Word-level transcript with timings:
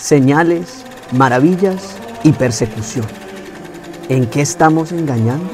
señales, 0.00 0.82
maravillas 1.12 1.96
y 2.24 2.32
persecución. 2.32 3.06
¿En 4.08 4.26
qué 4.26 4.40
estamos 4.40 4.92
engañando? 4.92 5.48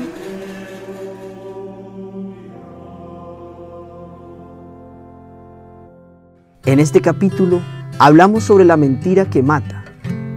En 6.64 6.80
este 6.80 7.00
capítulo 7.00 7.60
hablamos 7.98 8.44
sobre 8.44 8.64
la 8.64 8.76
mentira 8.76 9.24
que 9.28 9.42
mata, 9.42 9.84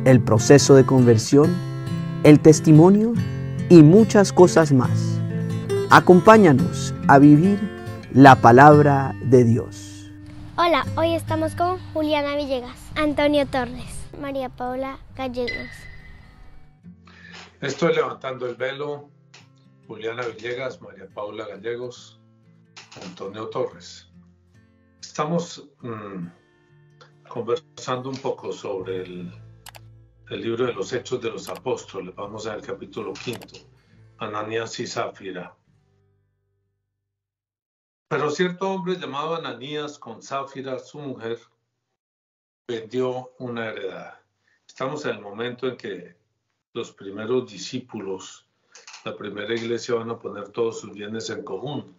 el 0.06 0.22
proceso 0.22 0.76
de 0.76 0.86
conversión, 0.86 1.56
el 2.24 2.40
testimonio 2.40 3.14
y 3.70 3.84
muchas 3.84 4.34
cosas 4.34 4.74
más. 4.74 5.20
Acompáñanos 5.92 6.94
a 7.08 7.20
vivir 7.20 7.60
la 8.12 8.36
palabra 8.36 9.14
de 9.24 9.44
Dios. 9.44 10.12
Hola, 10.58 10.86
hoy 10.98 11.14
estamos 11.14 11.56
con 11.56 11.78
Juliana 11.94 12.36
Villegas, 12.36 12.78
Antonio 12.96 13.46
Torres, 13.48 13.99
María 14.20 14.50
Paula 14.50 15.00
Gallegos. 15.16 15.70
Estoy 17.62 17.96
levantando 17.96 18.48
el 18.48 18.56
velo. 18.56 19.10
Juliana 19.88 20.22
Villegas, 20.24 20.80
María 20.82 21.08
Paula 21.08 21.48
Gallegos, 21.48 22.20
Antonio 23.02 23.48
Torres. 23.48 24.08
Estamos 25.02 25.68
mm, 25.82 26.28
conversando 27.28 28.10
un 28.10 28.18
poco 28.18 28.54
sobre 28.54 29.02
el, 29.02 29.34
el, 30.30 30.42
libro 30.42 30.68
de 30.68 30.74
los 30.74 30.94
Hechos 30.94 31.20
de 31.22 31.32
los 31.32 31.50
Apóstoles. 31.50 32.14
Vamos 32.14 32.46
al 32.46 32.62
capítulo 32.62 33.14
quinto, 33.14 33.58
Ananías 34.20 34.80
y 34.80 34.86
Zafira. 34.86 35.58
Pero 38.10 38.30
cierto 38.30 38.70
hombre 38.70 38.96
llamado 38.96 39.36
Ananías 39.36 39.98
con 39.98 40.22
Zafira, 40.22 40.78
su 40.78 41.00
mujer, 41.00 41.40
vendió 42.70 43.32
una 43.40 43.70
heredad. 43.70 44.20
Estamos 44.68 45.04
en 45.06 45.16
el 45.16 45.22
momento 45.22 45.68
en 45.68 45.76
que 45.76 46.16
los 46.74 46.92
primeros 46.92 47.52
discípulos, 47.52 48.46
la 49.04 49.18
primera 49.18 49.56
iglesia, 49.56 49.96
van 49.96 50.12
a 50.12 50.20
poner 50.20 50.50
todos 50.50 50.82
sus 50.82 50.94
bienes 50.94 51.32
en 51.32 51.44
común. 51.44 51.98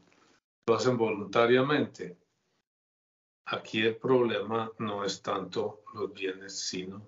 Lo 0.67 0.77
hacen 0.77 0.97
voluntariamente. 0.97 2.17
Aquí 3.47 3.85
el 3.85 3.97
problema 3.97 4.71
no 4.79 5.05
es 5.05 5.21
tanto 5.21 5.83
los 5.93 6.13
bienes, 6.13 6.57
sino 6.61 7.05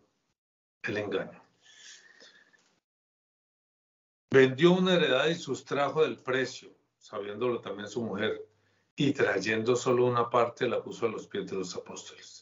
el 0.82 0.96
engaño. 0.96 1.40
Vendió 4.32 4.72
una 4.72 4.94
heredad 4.94 5.28
y 5.28 5.36
sustrajo 5.36 6.02
del 6.02 6.16
precio, 6.16 6.70
sabiéndolo 6.98 7.60
también 7.60 7.88
su 7.88 8.02
mujer 8.02 8.44
y 8.96 9.12
trayendo 9.12 9.76
solo 9.76 10.06
una 10.06 10.28
parte 10.28 10.66
la 10.68 10.82
puso 10.82 11.06
a 11.06 11.10
los 11.10 11.28
pies 11.28 11.48
de 11.48 11.58
los 11.58 11.76
apóstoles. 11.76 12.41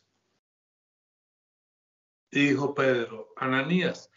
Y 2.30 2.50
dijo 2.50 2.74
Pedro, 2.74 3.32
Ananías, 3.36 4.10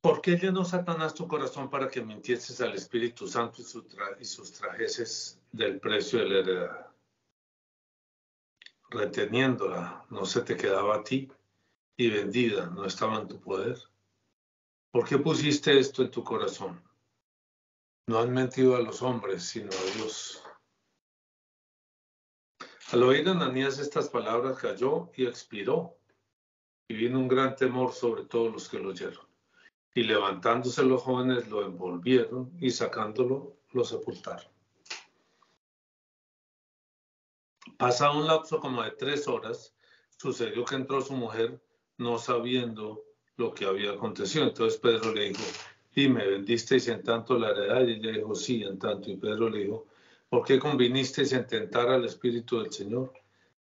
¿por 0.00 0.20
qué 0.20 0.36
llenó 0.36 0.64
Satanás 0.64 1.14
tu 1.14 1.28
corazón 1.28 1.70
para 1.70 1.88
que 1.88 2.02
mintieses 2.02 2.60
al 2.60 2.74
Espíritu 2.74 3.28
Santo 3.28 3.62
y, 3.62 4.24
sustrajeses 4.24 5.40
del 5.52 5.78
precio 5.78 6.18
de 6.18 6.24
la 6.26 6.38
heredad? 6.40 6.86
Reteniéndola, 8.90 10.06
no 10.10 10.26
se 10.26 10.42
te 10.42 10.56
quedaba 10.56 10.96
a 10.96 11.04
ti, 11.04 11.30
y 11.96 12.10
vendida, 12.10 12.66
no 12.66 12.84
estaba 12.84 13.20
en 13.20 13.28
tu 13.28 13.40
poder. 13.40 13.78
¿Por 14.90 15.08
qué 15.08 15.18
pusiste 15.18 15.78
esto 15.78 16.02
en 16.02 16.10
tu 16.10 16.24
corazón? 16.24 16.82
No 18.06 18.18
han 18.18 18.32
mentido 18.32 18.76
a 18.76 18.80
los 18.80 19.02
hombres, 19.02 19.44
sino 19.44 19.70
a 19.70 19.96
Dios. 19.96 20.42
Al 22.94 23.02
oír 23.02 23.28
Ananías 23.28 23.80
estas 23.80 24.08
palabras 24.08 24.56
cayó 24.56 25.10
y 25.16 25.26
expiró, 25.26 25.96
y 26.86 26.94
vino 26.94 27.18
un 27.18 27.26
gran 27.26 27.56
temor 27.56 27.92
sobre 27.92 28.22
todos 28.22 28.52
los 28.52 28.68
que 28.68 28.78
lo 28.78 28.90
oyeron. 28.90 29.26
Y 29.96 30.04
levantándose 30.04 30.84
los 30.84 31.02
jóvenes 31.02 31.48
lo 31.48 31.66
envolvieron 31.66 32.52
y 32.60 32.70
sacándolo 32.70 33.56
lo 33.72 33.82
sepultaron. 33.84 34.46
Pasado 37.76 38.16
un 38.20 38.28
lapso 38.28 38.60
como 38.60 38.80
de 38.84 38.92
tres 38.92 39.26
horas, 39.26 39.74
sucedió 40.16 40.64
que 40.64 40.76
entró 40.76 41.00
su 41.00 41.14
mujer 41.14 41.60
no 41.98 42.16
sabiendo 42.18 43.02
lo 43.34 43.54
que 43.54 43.64
había 43.64 43.90
acontecido. 43.90 44.44
Entonces 44.44 44.78
Pedro 44.78 45.12
le 45.12 45.30
dijo, 45.30 45.42
y 45.96 46.08
me 46.08 46.24
vendisteis 46.28 46.86
en 46.86 47.02
tanto 47.02 47.36
la 47.40 47.50
heredad. 47.50 47.88
Y 47.88 47.94
ella 47.94 48.12
dijo, 48.12 48.36
sí, 48.36 48.62
en 48.62 48.78
tanto. 48.78 49.10
Y 49.10 49.16
Pedro 49.16 49.50
le 49.50 49.64
dijo, 49.64 49.88
¿por 50.34 50.44
qué 50.44 50.58
convinisteis 50.58 51.32
en 51.32 51.46
tentar 51.46 51.88
al 51.88 52.04
Espíritu 52.06 52.58
del 52.58 52.72
Señor? 52.72 53.12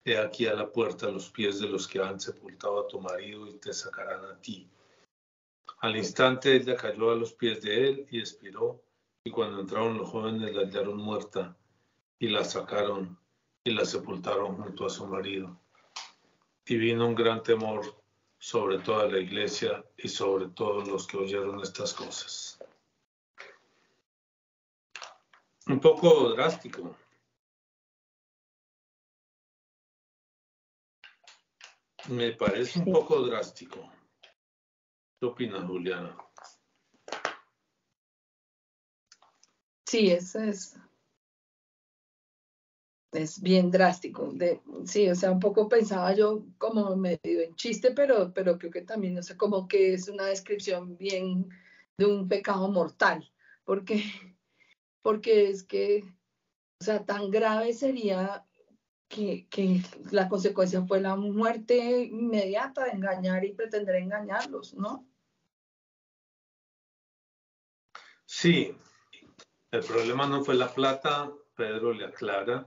He 0.07 0.17
aquí 0.17 0.47
a 0.47 0.55
la 0.55 0.73
puerta 0.73 1.11
los 1.11 1.29
pies 1.29 1.61
de 1.61 1.69
los 1.69 1.87
que 1.87 2.01
han 2.01 2.19
sepultado 2.19 2.81
a 2.81 2.89
tu 2.89 2.99
marido 2.99 3.47
y 3.47 3.59
te 3.59 3.75
sacarán 3.75 4.25
a 4.25 4.41
ti. 4.41 4.71
Al 5.81 5.95
instante 5.95 6.57
ella 6.57 6.75
cayó 6.75 7.11
a 7.11 7.15
los 7.15 7.35
pies 7.35 7.61
de 7.61 7.89
él 7.89 8.07
y 8.11 8.21
expiró. 8.21 8.83
Y 9.23 9.31
cuando 9.31 9.61
entraron 9.61 9.99
los 9.99 10.09
jóvenes 10.09 10.55
la 10.55 10.63
hallaron 10.63 10.97
muerta 10.97 11.55
y 12.19 12.29
la 12.29 12.43
sacaron 12.43 13.19
y 13.65 13.73
la 13.73 13.85
sepultaron 13.85 14.57
junto 14.57 14.87
a 14.87 14.91
su 14.91 15.07
marido. 15.07 15.61
Y 16.65 16.77
vino 16.79 17.07
un 17.07 17.15
gran 17.15 17.43
temor 17.43 17.83
sobre 18.39 18.79
toda 18.79 19.09
la 19.09 19.19
iglesia 19.19 19.85
y 19.99 20.09
sobre 20.09 20.47
todos 20.47 20.89
los 20.89 21.07
que 21.07 21.19
oyeron 21.19 21.61
estas 21.61 21.93
cosas. 21.93 22.62
Un 25.67 25.81
poco 25.81 26.31
drástico. 26.31 26.97
Me 32.09 32.33
parece 32.33 32.81
un 32.81 32.93
poco 32.93 33.23
drástico. 33.23 33.93
¿Qué 35.21 35.27
opinas, 35.27 35.65
Juliana? 35.65 36.17
Sí, 39.87 40.11
eso 40.11 40.41
es 40.41 40.77
es 43.13 43.41
bien 43.41 43.71
drástico. 43.71 44.33
De, 44.33 44.61
sí, 44.85 45.09
o 45.09 45.15
sea, 45.15 45.31
un 45.31 45.41
poco 45.41 45.69
pensaba 45.69 46.15
yo 46.15 46.45
como 46.59 46.97
medio 46.97 47.43
en 47.43 47.55
chiste, 47.55 47.93
pero, 47.93 48.33
pero 48.33 48.59
creo 48.59 48.71
que 48.71 48.83
también, 48.83 49.15
no 49.15 49.23
sé, 49.23 49.37
como 49.37 49.69
que 49.69 49.95
es 49.95 50.09
una 50.09 50.27
descripción 50.27 50.97
bien 50.97 51.49
de 51.99 52.07
un 52.07 52.27
pecado 52.27 52.71
mortal, 52.71 53.31
porque, 53.65 54.03
porque 55.03 55.51
es 55.51 55.65
que, 55.65 56.05
o 56.81 56.85
sea, 56.85 57.05
tan 57.05 57.31
grave 57.31 57.75
sería 57.75 58.47
que, 59.09 59.47
que 59.49 59.83
la 60.11 60.29
consecuencia 60.29 60.83
fue 60.83 61.01
la 61.01 61.17
muerte 61.17 62.05
inmediata 62.05 62.85
de 62.85 62.93
engañar 62.93 63.45
y 63.45 63.53
pretender 63.53 63.97
engañarlos, 63.97 64.75
¿no? 64.75 65.07
Sí, 68.25 68.75
el 69.71 69.85
problema 69.85 70.27
no 70.27 70.43
fue 70.43 70.55
la 70.55 70.73
plata, 70.73 71.31
Pedro 71.55 71.93
le 71.93 72.07
aclara, 72.07 72.67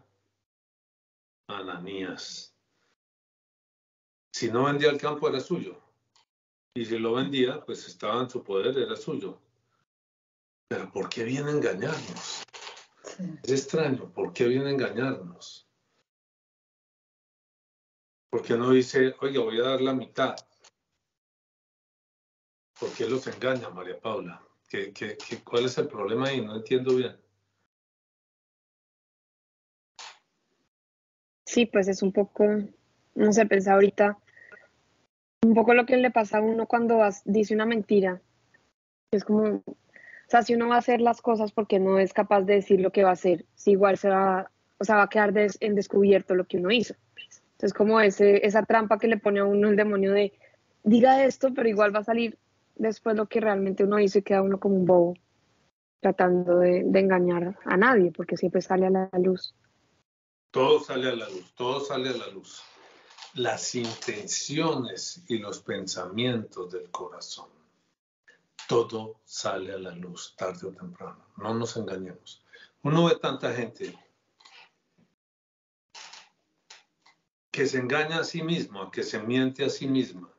Ananías. 1.47 2.55
Si 4.31 4.51
no 4.51 4.65
vendía 4.65 4.89
el 4.89 4.99
campo 4.99 5.29
era 5.29 5.39
suyo. 5.39 5.81
Y 6.75 6.85
si 6.85 6.99
lo 6.99 7.13
vendía, 7.13 7.63
pues 7.65 7.87
estaba 7.87 8.21
en 8.21 8.29
su 8.29 8.43
poder, 8.43 8.77
era 8.77 8.95
suyo. 8.95 9.39
Pero 10.67 10.91
¿por 10.91 11.09
qué 11.09 11.23
viene 11.23 11.49
a 11.49 11.53
engañarnos? 11.53 12.43
Es 13.43 13.51
extraño, 13.51 14.11
¿por 14.11 14.33
qué 14.33 14.47
viene 14.47 14.67
a 14.67 14.71
engañarnos? 14.71 15.67
¿Por 18.29 18.41
qué 18.41 18.57
no 18.57 18.71
dice, 18.71 19.15
oye, 19.21 19.37
voy 19.37 19.59
a 19.59 19.69
dar 19.69 19.81
la 19.81 19.93
mitad? 19.93 20.35
¿Por 22.79 22.91
qué 22.93 23.07
los 23.07 23.25
engaña, 23.27 23.69
María 23.69 23.99
Paula? 23.99 24.41
¿Qué, 24.67 24.91
qué, 24.91 25.17
qué, 25.17 25.43
cuál 25.43 25.65
es 25.65 25.77
el 25.77 25.87
problema 25.87 26.27
ahí? 26.27 26.41
No 26.41 26.55
entiendo 26.55 26.95
bien. 26.95 27.15
Sí, 31.45 31.67
pues 31.67 31.87
es 31.87 32.01
un 32.01 32.11
poco, 32.11 32.43
no 33.13 33.31
sé, 33.31 33.45
pensar 33.45 33.75
ahorita, 33.75 34.17
un 35.43 35.53
poco 35.53 35.73
lo 35.73 35.85
que 35.85 35.95
le 35.95 36.11
pasa 36.11 36.39
a 36.39 36.41
uno 36.41 36.65
cuando 36.65 36.99
dice 37.23 37.53
una 37.53 37.65
mentira. 37.65 38.21
Es 39.11 39.23
como, 39.23 39.63
sea, 40.35 40.43
si 40.43 40.53
uno 40.53 40.67
va 40.67 40.75
a 40.75 40.79
hacer 40.79 41.01
las 41.01 41.21
cosas 41.21 41.51
porque 41.51 41.79
no 41.79 41.99
es 41.99 42.13
capaz 42.13 42.41
de 42.41 42.55
decir 42.55 42.81
lo 42.81 42.91
que 42.91 43.03
va 43.03 43.11
a 43.11 43.13
hacer, 43.13 43.45
si 43.55 43.71
igual 43.71 43.97
se 43.97 44.09
va, 44.09 44.51
o 44.77 44.83
sea, 44.83 44.97
va 44.97 45.03
a 45.03 45.09
quedar 45.09 45.33
en 45.59 45.75
descubierto 45.75 46.35
lo 46.35 46.45
que 46.45 46.57
uno 46.57 46.71
hizo. 46.71 46.95
Entonces, 47.53 47.73
como 47.73 48.01
esa 48.01 48.63
trampa 48.63 48.97
que 48.97 49.07
le 49.07 49.17
pone 49.17 49.39
a 49.39 49.45
uno 49.45 49.69
el 49.69 49.77
demonio 49.77 50.11
de, 50.11 50.33
diga 50.83 51.23
esto, 51.23 51.53
pero 51.53 51.69
igual 51.69 51.95
va 51.95 51.99
a 51.99 52.03
salir 52.03 52.37
después 52.75 53.15
lo 53.15 53.27
que 53.27 53.39
realmente 53.39 53.85
uno 53.85 53.99
hizo 53.99 54.19
y 54.19 54.23
queda 54.23 54.41
uno 54.41 54.59
como 54.59 54.75
un 54.75 54.85
bobo 54.85 55.13
tratando 56.01 56.59
de 56.59 56.99
engañar 56.99 57.57
a 57.63 57.77
nadie, 57.77 58.11
porque 58.11 58.37
siempre 58.37 58.61
sale 58.61 58.87
a 58.87 58.89
la 58.89 59.09
luz. 59.17 59.55
Todo 60.51 60.79
sale 60.81 61.09
a 61.09 61.15
la 61.15 61.27
luz, 61.29 61.53
todo 61.55 61.79
sale 61.79 62.09
a 62.09 62.13
la 62.13 62.27
luz. 62.27 62.61
Las 63.33 63.73
intenciones 63.75 65.23
y 65.27 65.39
los 65.39 65.61
pensamientos 65.61 66.71
del 66.71 66.91
corazón. 66.91 67.54
Todo 68.67 69.19
sale 69.25 69.73
a 69.73 69.77
la 69.77 69.91
luz 69.91 70.35
tarde 70.35 70.67
o 70.67 70.71
temprano. 70.71 71.25
No 71.37 71.53
nos 71.53 71.77
engañemos. 71.77 72.43
Uno 72.81 73.05
ve 73.05 73.15
tanta 73.15 73.53
gente 73.53 73.97
que 77.51 77.65
se 77.65 77.77
engaña 77.77 78.19
a 78.19 78.23
sí 78.23 78.43
mismo, 78.43 78.91
que 78.91 79.01
se 79.01 79.19
miente 79.19 79.63
a 79.63 79.69
sí 79.69 79.87
misma, 79.87 80.29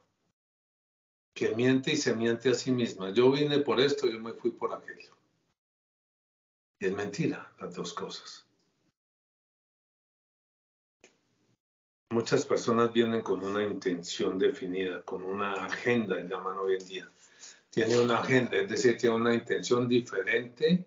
que 1.32 1.54
miente 1.54 1.92
y 1.92 1.96
se 1.96 2.14
miente 2.14 2.50
a 2.50 2.54
sí 2.54 2.70
misma. 2.70 3.10
Yo 3.10 3.30
vine 3.30 3.60
por 3.60 3.80
esto, 3.80 4.06
yo 4.06 4.20
me 4.20 4.32
fui 4.34 4.50
por 4.50 4.74
aquello. 4.74 5.16
Y 6.78 6.86
es 6.86 6.92
mentira 6.92 7.50
las 7.58 7.74
dos 7.74 7.94
cosas. 7.94 8.46
Muchas 12.10 12.44
personas 12.44 12.92
vienen 12.92 13.22
con 13.22 13.42
una 13.42 13.62
intención 13.62 14.38
definida, 14.38 15.02
con 15.02 15.22
una 15.22 15.54
agenda, 15.64 16.20
llaman 16.20 16.58
hoy 16.58 16.74
en 16.74 16.86
día. 16.86 17.12
Tiene 17.76 18.00
una 18.00 18.20
agenda, 18.20 18.56
es 18.56 18.70
decir, 18.70 18.96
tiene 18.96 19.16
una 19.16 19.34
intención 19.34 19.86
diferente 19.86 20.86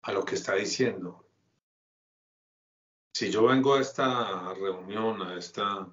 a 0.00 0.10
lo 0.10 0.24
que 0.24 0.36
está 0.36 0.54
diciendo. 0.54 1.26
Si 3.14 3.30
yo 3.30 3.44
vengo 3.44 3.74
a 3.74 3.82
esta 3.82 4.54
reunión, 4.54 5.20
a 5.20 5.36
esta 5.36 5.86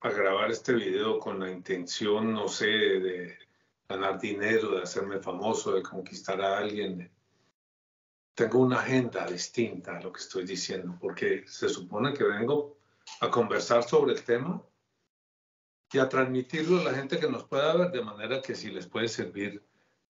a 0.00 0.10
grabar 0.10 0.50
este 0.50 0.72
video 0.72 1.18
con 1.18 1.38
la 1.38 1.50
intención, 1.50 2.32
no 2.32 2.48
sé, 2.48 2.64
de 2.66 3.38
ganar 3.86 4.18
dinero, 4.18 4.76
de 4.76 4.84
hacerme 4.84 5.20
famoso, 5.20 5.74
de 5.74 5.82
conquistar 5.82 6.40
a 6.40 6.56
alguien, 6.56 7.12
tengo 8.34 8.60
una 8.60 8.80
agenda 8.80 9.26
distinta 9.26 9.98
a 9.98 10.00
lo 10.00 10.10
que 10.14 10.20
estoy 10.20 10.46
diciendo, 10.46 10.96
porque 10.98 11.46
se 11.46 11.68
supone 11.68 12.14
que 12.14 12.24
vengo 12.24 12.78
a 13.20 13.30
conversar 13.30 13.82
sobre 13.82 14.14
el 14.14 14.24
tema 14.24 14.62
y 15.92 15.98
a 15.98 16.08
transmitirlo 16.08 16.80
a 16.80 16.84
la 16.84 16.94
gente 16.94 17.18
que 17.18 17.28
nos 17.28 17.44
pueda 17.44 17.74
ver, 17.74 17.90
de 17.90 18.02
manera 18.02 18.42
que 18.42 18.54
si 18.54 18.70
les 18.70 18.86
puede 18.86 19.08
servir 19.08 19.62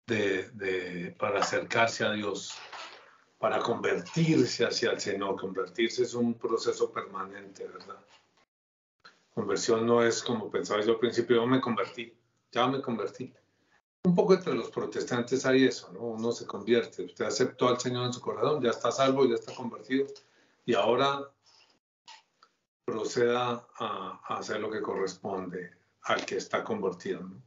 de, 0.08 1.16
para 1.18 1.40
acercarse 1.40 2.06
a 2.06 2.12
Dios, 2.12 2.54
para 3.38 3.60
convertirse 3.60 4.66
hacia 4.66 4.92
el 4.92 5.00
Señor. 5.00 5.36
Convertirse 5.36 6.04
es 6.04 6.14
un 6.14 6.36
proceso 6.36 6.92
permanente, 6.92 7.68
¿verdad? 7.68 8.00
Conversión 9.34 9.86
no 9.86 10.02
es 10.02 10.24
como 10.24 10.50
pensaba 10.50 10.82
yo 10.82 10.94
al 10.94 11.00
principio, 11.00 11.36
yo 11.36 11.46
me 11.46 11.60
convertí, 11.60 12.14
ya 12.52 12.68
me 12.68 12.82
convertí 12.82 13.34
un 14.06 14.14
poco 14.14 14.36
entre 14.36 14.54
los 14.54 14.70
protestantes 14.70 15.46
hay 15.46 15.66
eso, 15.66 15.92
¿no? 15.92 16.02
Uno 16.02 16.32
se 16.32 16.46
convierte, 16.46 17.04
usted 17.04 17.26
aceptó 17.26 17.68
al 17.68 17.80
Señor 17.80 18.06
en 18.06 18.14
su 18.14 18.22
corazón, 18.22 18.62
ya 18.62 18.70
está 18.70 18.92
salvo, 18.92 19.26
ya 19.26 19.36
está 19.36 19.54
convertido 19.54 20.06
y 20.66 20.76
ahora 20.76 21.32
proceda 22.86 23.68
a, 23.78 24.22
hacer 24.38 24.60
lo 24.60 24.70
que 24.70 24.82
corresponde 24.82 25.72
al 26.04 26.26
que 26.26 26.38
está 26.38 26.64
convertido, 26.64 27.22
¿no? 27.22 27.42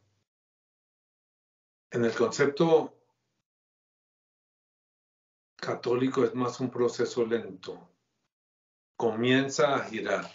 En 1.91 2.05
el 2.05 2.15
concepto 2.15 2.95
católico 5.57 6.25
es 6.25 6.35
más 6.35 6.61
un 6.61 6.71
proceso 6.71 7.25
lento. 7.25 7.89
Comienza 8.97 9.75
a 9.75 9.85
girar 9.85 10.31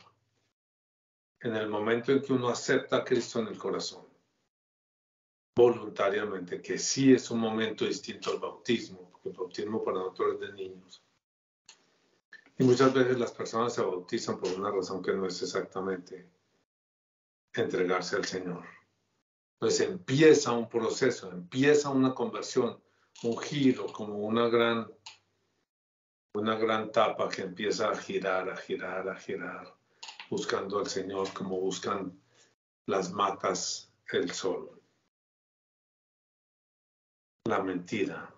en 1.42 1.56
el 1.56 1.70
momento 1.70 2.12
en 2.12 2.22
que 2.22 2.34
uno 2.34 2.50
acepta 2.50 2.98
a 2.98 3.04
Cristo 3.04 3.40
en 3.40 3.50
el 3.50 3.58
corazón 3.58 4.14
voluntariamente, 5.56 6.62
que 6.62 6.78
sí 6.78 7.14
es 7.14 7.30
un 7.30 7.40
momento 7.40 7.86
distinto 7.86 8.32
al 8.32 8.40
bautismo, 8.40 9.10
porque 9.12 9.30
el 9.30 9.36
bautismo 9.36 9.84
para 9.84 10.00
nosotros 10.00 10.40
de 10.40 10.54
niños. 10.54 11.04
Y 12.58 12.64
muchas 12.64 12.94
veces 12.94 13.20
las 13.20 13.32
personas 13.32 13.74
se 13.74 13.82
bautizan 13.82 14.40
por 14.40 14.52
una 14.54 14.72
razón 14.72 15.02
que 15.02 15.14
no 15.14 15.26
es 15.26 15.42
exactamente 15.42 16.30
entregarse 17.54 18.16
al 18.16 18.26
Señor. 18.26 18.64
Entonces 19.56 19.88
empieza 19.88 20.52
un 20.52 20.70
proceso, 20.70 21.32
empieza 21.32 21.90
una 21.90 22.14
conversión, 22.14 22.82
un 23.24 23.38
giro, 23.38 23.88
como 23.88 24.18
una 24.18 24.48
gran, 24.50 24.92
una 26.34 26.56
gran 26.56 26.92
tapa 26.92 27.30
que 27.30 27.44
empieza 27.44 27.90
a 27.90 27.96
girar, 27.96 28.50
a 28.50 28.58
girar, 28.58 29.10
a 29.10 29.16
girar, 29.16 29.76
buscando 30.30 30.80
al 30.80 30.88
Señor 30.88 31.32
como 31.34 31.60
buscan 31.60 32.20
las 32.86 33.12
matas 33.12 33.92
el 34.12 34.32
sol 34.32 34.84
la 37.46 37.62
mentira. 37.62 38.34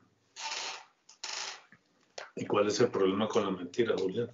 ¿Y 2.35 2.45
cuál 2.45 2.67
es 2.67 2.79
el 2.81 2.89
problema 2.89 3.27
con 3.27 3.43
la 3.43 3.51
mentira, 3.51 3.95
Julián? 3.97 4.29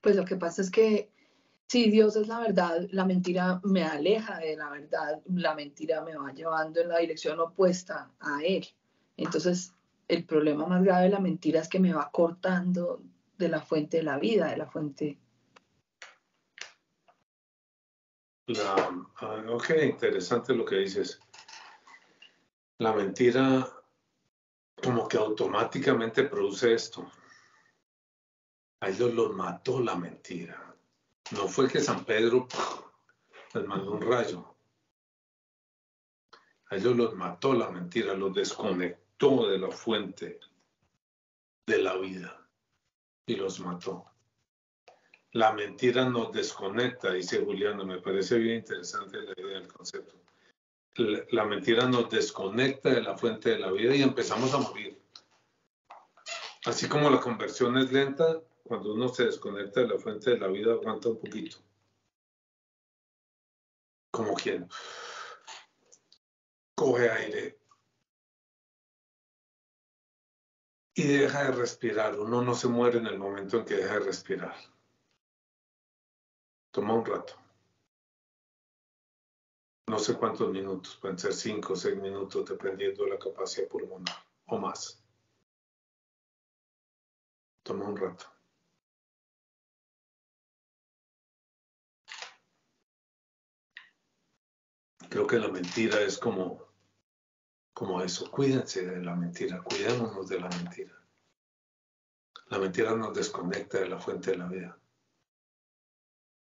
Pues 0.00 0.16
lo 0.16 0.24
que 0.24 0.36
pasa 0.36 0.62
es 0.62 0.70
que 0.70 1.10
si 1.66 1.90
Dios 1.90 2.14
es 2.14 2.28
la 2.28 2.38
verdad, 2.38 2.86
la 2.90 3.04
mentira 3.04 3.60
me 3.64 3.84
aleja 3.84 4.38
de 4.38 4.56
la 4.56 4.70
verdad, 4.70 5.20
la 5.26 5.54
mentira 5.54 6.02
me 6.02 6.16
va 6.16 6.32
llevando 6.32 6.80
en 6.80 6.88
la 6.88 6.98
dirección 6.98 7.40
opuesta 7.40 8.12
a 8.20 8.42
Él. 8.44 8.66
Entonces, 9.16 9.74
el 10.06 10.24
problema 10.24 10.66
más 10.66 10.84
grave 10.84 11.04
de 11.04 11.10
la 11.10 11.20
mentira 11.20 11.60
es 11.60 11.68
que 11.68 11.80
me 11.80 11.92
va 11.92 12.10
cortando 12.12 13.02
de 13.38 13.48
la 13.48 13.60
fuente 13.60 13.96
de 13.96 14.02
la 14.04 14.18
vida, 14.18 14.50
de 14.50 14.56
la 14.58 14.66
fuente. 14.66 15.18
La, 18.46 18.74
ah, 19.16 19.44
ok, 19.48 19.70
interesante 19.82 20.54
lo 20.54 20.64
que 20.64 20.76
dices 20.76 21.18
la 22.78 22.92
mentira 22.92 23.66
como 24.84 25.08
que 25.08 25.16
automáticamente 25.16 26.24
produce 26.24 26.74
esto. 26.74 27.10
A 28.80 28.90
ellos 28.90 29.14
los 29.14 29.32
mató 29.34 29.80
la 29.80 29.96
mentira. 29.96 30.76
No 31.30 31.48
fue 31.48 31.70
que 31.70 31.80
San 31.80 32.04
Pedro 32.04 32.46
les 33.54 33.66
mandó 33.66 33.92
un 33.92 34.02
rayo. 34.02 34.56
A 36.68 36.76
ellos 36.76 36.94
los 36.96 37.14
mató 37.14 37.54
la 37.54 37.70
mentira, 37.70 38.12
los 38.14 38.34
desconectó 38.34 39.48
de 39.48 39.58
la 39.58 39.70
fuente 39.70 40.38
de 41.66 41.78
la 41.78 41.96
vida 41.96 42.46
y 43.24 43.36
los 43.36 43.60
mató. 43.60 44.04
La 45.32 45.52
mentira 45.52 46.08
nos 46.08 46.30
desconecta, 46.30 47.12
dice 47.12 47.42
Juliano. 47.42 47.86
Me 47.86 48.02
parece 48.02 48.36
bien 48.36 48.56
interesante 48.56 49.22
la 49.22 49.32
idea 49.32 49.60
del 49.60 49.72
concepto 49.72 50.23
la 50.96 51.44
mentira 51.44 51.88
nos 51.88 52.08
desconecta 52.08 52.90
de 52.90 53.02
la 53.02 53.16
fuente 53.16 53.50
de 53.50 53.58
la 53.58 53.70
vida 53.70 53.94
y 53.94 54.02
empezamos 54.02 54.54
a 54.54 54.58
morir. 54.58 55.00
Así 56.64 56.88
como 56.88 57.10
la 57.10 57.20
conversión 57.20 57.76
es 57.78 57.92
lenta, 57.92 58.40
cuando 58.62 58.94
uno 58.94 59.08
se 59.08 59.26
desconecta 59.26 59.80
de 59.80 59.88
la 59.88 59.98
fuente 59.98 60.30
de 60.30 60.38
la 60.38 60.46
vida 60.48 60.72
aguanta 60.72 61.08
un 61.08 61.18
poquito. 61.18 61.58
Como 64.10 64.34
quien 64.34 64.68
coge 66.74 67.10
aire 67.10 67.58
y 70.94 71.02
deja 71.02 71.44
de 71.44 71.52
respirar. 71.52 72.18
Uno 72.18 72.40
no 72.40 72.54
se 72.54 72.68
muere 72.68 72.98
en 72.98 73.06
el 73.06 73.18
momento 73.18 73.58
en 73.58 73.64
que 73.64 73.74
deja 73.74 73.94
de 73.94 74.00
respirar. 74.00 74.56
Toma 76.70 76.94
un 76.94 77.04
rato 77.04 77.43
no 79.86 79.98
sé 79.98 80.14
cuántos 80.14 80.50
minutos, 80.50 80.96
pueden 81.00 81.18
ser 81.18 81.34
cinco 81.34 81.74
o 81.74 81.76
seis 81.76 81.96
minutos 81.96 82.48
dependiendo 82.48 83.04
de 83.04 83.10
la 83.10 83.18
capacidad 83.18 83.68
pulmonar 83.68 84.16
o 84.46 84.58
más. 84.58 85.02
Toma 87.62 87.88
un 87.88 87.96
rato. 87.96 88.26
Creo 95.08 95.26
que 95.26 95.38
la 95.38 95.48
mentira 95.48 96.00
es 96.00 96.18
como, 96.18 96.66
como 97.72 98.02
eso. 98.02 98.30
Cuídense 98.30 98.84
de 98.84 99.02
la 99.02 99.14
mentira, 99.14 99.62
cuidémonos 99.62 100.28
de 100.28 100.40
la 100.40 100.48
mentira. 100.48 100.98
La 102.48 102.58
mentira 102.58 102.94
nos 102.96 103.14
desconecta 103.14 103.78
de 103.78 103.88
la 103.88 103.98
fuente 103.98 104.32
de 104.32 104.38
la 104.38 104.46
vida. 104.46 104.78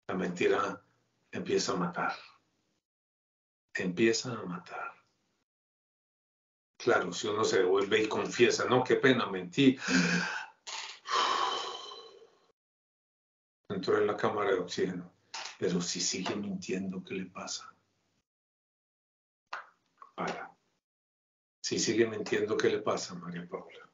La 0.06 0.14
mentira 0.14 0.84
empieza 1.32 1.72
a 1.72 1.76
matar 1.76 2.12
empieza 3.82 4.32
a 4.32 4.42
matar. 4.44 4.92
Claro, 6.78 7.12
si 7.12 7.26
uno 7.26 7.44
se 7.44 7.58
devuelve 7.58 8.02
y 8.02 8.08
confiesa, 8.08 8.64
no, 8.66 8.84
qué 8.84 8.96
pena, 8.96 9.26
mentí. 9.26 9.76
Entró 13.68 13.98
en 13.98 14.06
la 14.06 14.16
cámara 14.16 14.52
de 14.52 14.60
oxígeno. 14.60 15.12
Pero 15.58 15.80
si 15.80 16.00
sigue 16.00 16.36
mintiendo, 16.36 17.02
¿qué 17.02 17.14
le 17.14 17.26
pasa? 17.26 17.74
Para. 20.14 20.56
Si 21.60 21.80
sigue 21.80 22.06
mintiendo, 22.06 22.56
¿qué 22.56 22.68
le 22.68 22.78
pasa, 22.78 23.14
María 23.16 23.46
Paula? 23.48 23.90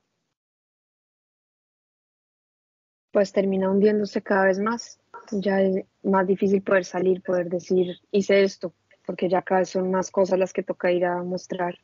Pues 3.11 3.33
termina 3.33 3.71
hundiéndose 3.71 4.23
cada 4.23 4.45
vez 4.45 4.59
más. 4.59 5.01
Ya 5.31 5.63
es 5.63 5.87
más 6.03 6.27
difícil 6.27 6.63
poder 6.63 6.85
salir, 6.85 7.23
poder 7.23 7.49
decir, 7.49 7.99
hice 8.11 8.43
esto, 8.43 8.75
porque 9.05 9.29
ya 9.29 9.43
cada 9.43 9.61
vez 9.61 9.71
son 9.71 9.91
más 9.91 10.11
cosas 10.11 10.39
las 10.39 10.53
que 10.53 10.63
toca 10.63 10.93
ir 10.93 11.05
a 11.05 11.23
mostrar. 11.23 11.79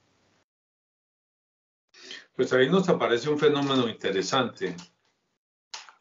Pues 2.35 2.53
ahí 2.53 2.69
nos 2.71 2.89
aparece 2.89 3.29
un 3.29 3.39
fenómeno 3.39 3.89
interesante 3.89 4.75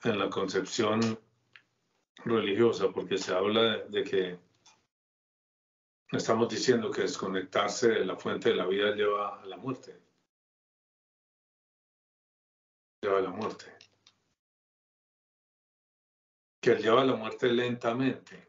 en 0.04 0.20
la 0.20 0.30
concepción 0.30 1.20
religiosa, 2.24 2.90
porque 2.94 3.18
se 3.18 3.34
habla 3.34 3.80
de, 3.90 4.04
que 4.04 4.40
estamos 6.12 6.50
diciendo 6.50 6.92
que 6.92 7.02
desconectarse 7.02 7.90
de 7.90 8.06
la 8.06 8.16
fuente 8.16 8.50
de 8.50 8.56
la 8.56 8.66
vida 8.66 8.96
lleva 8.96 9.42
a 9.42 9.46
la 9.46 9.58
muerte. 9.58 10.00
Lleva 13.02 13.20
a 13.20 13.22
la 13.22 13.32
muerte. 13.32 13.80
que 16.62 16.76
lleva 16.76 17.06
la 17.06 17.16
muerte 17.16 17.48
lentamente. 17.48 18.49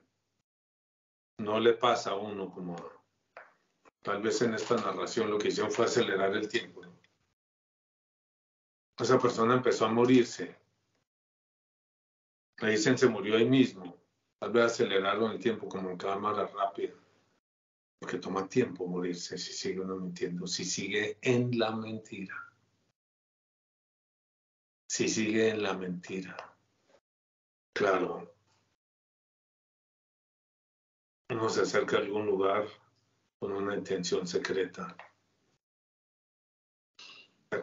No 1.41 1.59
le 1.59 1.73
pasa 1.73 2.11
a 2.11 2.17
uno 2.17 2.51
como 2.51 2.77
tal 4.03 4.21
vez 4.21 4.43
en 4.43 4.53
esta 4.53 4.77
narración 4.77 5.31
lo 5.31 5.39
que 5.39 5.49
hicieron 5.49 5.73
fue 5.73 5.87
acelerar 5.87 6.37
el 6.37 6.47
tiempo. 6.47 6.83
Esa 8.99 9.19
persona 9.19 9.55
empezó 9.55 9.87
a 9.87 9.89
morirse. 9.89 10.55
Le 12.59 12.73
dicen 12.73 12.99
se 12.99 13.09
murió 13.09 13.39
ahí 13.39 13.47
mismo. 13.49 13.97
Tal 14.39 14.53
vez 14.53 14.67
aceleraron 14.67 15.33
el 15.33 15.39
tiempo 15.39 15.67
como 15.67 15.89
en 15.89 15.97
cámara 15.97 16.47
rápida. 16.47 16.93
Porque 17.99 18.19
toma 18.19 18.47
tiempo 18.47 18.87
morirse 18.87 19.39
si 19.39 19.55
sigue 19.55 19.81
uno 19.81 19.97
mintiendo, 19.97 20.47
si 20.47 20.67
sigue 20.67 21.17
en 21.23 21.59
la 21.59 21.75
mentira. 21.75 22.37
Si 24.87 25.09
sigue 25.09 25.49
en 25.49 25.63
la 25.63 25.73
mentira. 25.73 26.37
Claro. 27.73 28.40
Uno 31.31 31.49
se 31.49 31.63
acerca 31.63 31.97
a 31.97 32.01
algún 32.01 32.27
lugar 32.27 32.67
con 33.39 33.53
una 33.53 33.77
intención 33.77 34.27
secreta. 34.27 34.97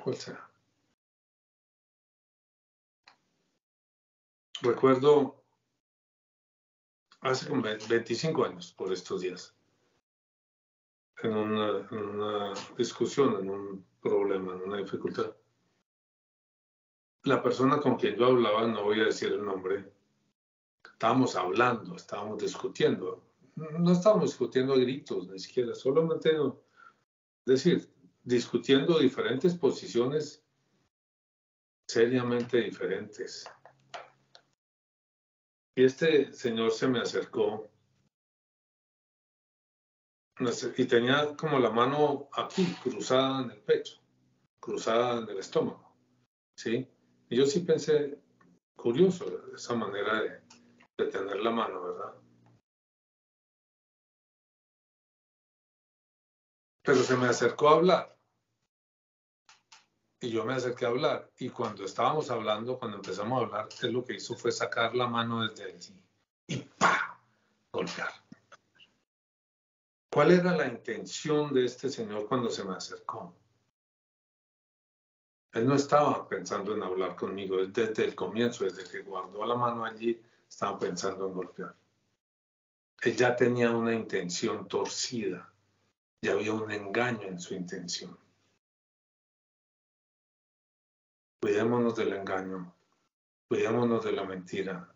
¿Cuál 0.02 0.16
será? 0.16 0.50
Recuerdo 4.62 5.44
hace 7.20 7.50
como 7.50 7.62
25 7.62 8.46
años, 8.46 8.72
por 8.72 8.94
estos 8.94 9.22
días, 9.22 9.54
en 11.22 11.36
una, 11.36 12.54
discusión, 12.78 13.36
en 13.42 13.50
un 13.50 13.86
problema, 14.02 14.54
en 14.54 14.62
una 14.62 14.78
dificultad. 14.78 15.36
La 17.24 17.44
persona 17.44 17.82
con 17.82 17.98
quien 17.98 18.16
yo 18.16 18.28
hablaba, 18.28 18.66
no 18.66 18.84
voy 18.84 19.02
a 19.02 19.06
decir 19.06 19.34
el 19.34 19.44
nombre, 19.44 19.92
estábamos 20.86 21.36
hablando, 21.36 21.98
estábamos 21.98 22.38
discutiendo. 22.42 23.26
No 23.58 23.92
estábamos 23.92 24.26
discutiendo 24.26 24.74
a 24.74 24.78
gritos, 24.78 25.28
ni 25.30 25.40
siquiera, 25.40 25.74
solamente, 25.74 26.32
decir, 27.44 27.90
discutiendo 28.24 29.00
diferentes 29.00 29.56
posiciones 29.56 30.46
seriamente 31.88 32.62
diferentes. 32.62 33.50
Y 35.76 35.86
este 35.86 36.32
señor 36.34 36.72
se 36.72 36.88
me 36.88 37.00
acercó 37.00 37.68
y 40.78 40.86
tenía 40.86 41.36
como 41.36 41.58
la 41.58 41.72
mano 41.72 42.30
aquí, 42.34 42.64
cruzada 42.84 43.42
en 43.42 43.52
el 43.52 43.62
pecho, 43.62 44.00
cruzada 44.60 45.24
en 45.24 45.30
el 45.30 45.40
estómago. 45.40 45.96
¿sí? 46.56 46.88
Y 47.30 47.38
yo 47.38 47.48
sí 47.48 47.62
pensé, 47.62 48.20
curioso, 48.76 49.26
esa 49.56 49.74
manera 49.74 50.22
de, 50.22 50.42
de 50.98 51.12
tener 51.12 51.38
la 51.38 51.50
mano, 51.50 51.82
¿verdad? 51.82 52.26
Pero 56.88 57.03
se 57.03 57.17
me 57.17 57.27
acercó 57.27 57.67
a 57.67 57.74
hablar. 57.74 58.17
Y 60.22 60.29
yo 60.29 60.46
me 60.46 60.53
acerqué 60.53 60.86
a 60.86 60.88
hablar. 60.88 61.29
Y 61.38 61.50
cuando 61.50 61.84
estábamos 61.84 62.32
hablando, 62.32 62.79
cuando 62.79 62.96
empezamos 62.96 63.41
a 63.41 63.46
hablar, 63.46 63.67
él 63.82 63.91
lo 63.91 64.06
que 64.06 64.13
hizo 64.13 64.38
fue 64.38 64.53
sacar 64.53 64.96
la 64.96 65.06
mano 65.06 65.46
desde 65.46 65.65
allí 65.65 66.01
y 66.48 66.56
¡pa! 66.56 67.20
golpear. 67.74 68.10
¿Cuál 70.10 70.32
era 70.32 70.56
la 70.56 70.65
intención 70.65 71.53
de 71.53 71.65
este 71.65 71.89
señor 71.89 72.25
cuando 72.25 72.50
se 72.50 72.63
me 72.63 72.75
acercó? 72.75 73.36
Él 75.51 75.67
no 75.67 75.75
estaba 75.75 76.25
pensando 76.25 76.74
en 76.74 76.84
hablar 76.84 77.17
conmigo 77.17 77.58
desde 77.67 78.06
el 78.06 78.15
comienzo, 78.15 78.63
desde 78.63 78.89
que 78.89 79.01
guardó 79.01 79.46
la 79.46 79.56
mano 79.56 79.84
allí, 79.84 80.22
estaba 80.48 80.79
pensando 80.79 81.27
en 81.27 81.34
golpear. 81.34 81.75
Él 83.01 83.17
ya 83.17 83.36
tenía 83.36 83.72
una 83.72 83.94
intención 83.94 84.70
torcida, 84.70 85.51
ya 86.22 86.34
había 86.34 86.54
un 86.54 86.72
engaño 86.72 87.28
en 87.28 87.40
su 87.40 87.54
intención. 87.54 88.18
Cuidémonos 91.42 91.96
del 91.96 92.14
engaño, 92.14 92.74
cuidémonos 93.48 94.04
de 94.04 94.12
la 94.12 94.24
mentira, 94.24 94.94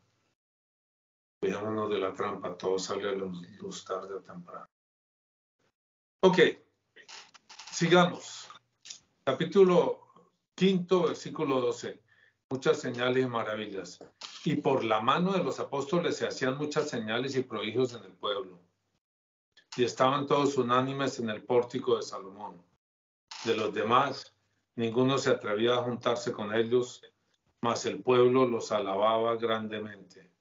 cuidémonos 1.39 1.89
de 1.89 1.99
la 1.99 2.13
trampa, 2.13 2.57
todo 2.57 2.79
sale 2.79 3.09
a 3.09 3.13
luz 3.13 3.85
tarde 3.85 4.15
o 4.15 4.21
temprano. 4.21 4.67
Ok, 6.23 6.39
sigamos. 7.71 8.49
Capítulo 9.23 10.01
quinto, 10.55 11.03
versículo 11.03 11.61
12. 11.61 12.01
Muchas 12.49 12.79
señales 12.79 13.23
y 13.23 13.27
maravillas. 13.27 13.99
Y 14.43 14.55
por 14.57 14.83
la 14.83 14.99
mano 14.99 15.31
de 15.33 15.43
los 15.43 15.59
apóstoles 15.59 16.17
se 16.17 16.27
hacían 16.27 16.57
muchas 16.57 16.89
señales 16.89 17.35
y 17.35 17.43
prodigios 17.43 17.93
en 17.93 18.03
el 18.03 18.13
pueblo. 18.13 18.59
Y 19.77 19.83
estaban 19.83 20.27
todos 20.27 20.57
unánimes 20.57 21.19
en 21.19 21.29
el 21.29 21.43
pórtico 21.43 21.95
de 21.95 22.01
Salomón. 22.01 22.61
De 23.45 23.55
los 23.55 23.73
demás, 23.73 24.33
Ninguno 24.75 25.17
se 25.17 25.31
atrevía 25.31 25.73
a 25.73 25.83
juntarse 25.83 26.31
con 26.31 26.53
ellos, 26.53 27.03
mas 27.59 27.85
el 27.85 28.01
pueblo 28.01 28.45
los 28.45 28.71
alababa 28.71 29.35
grandemente. 29.35 30.31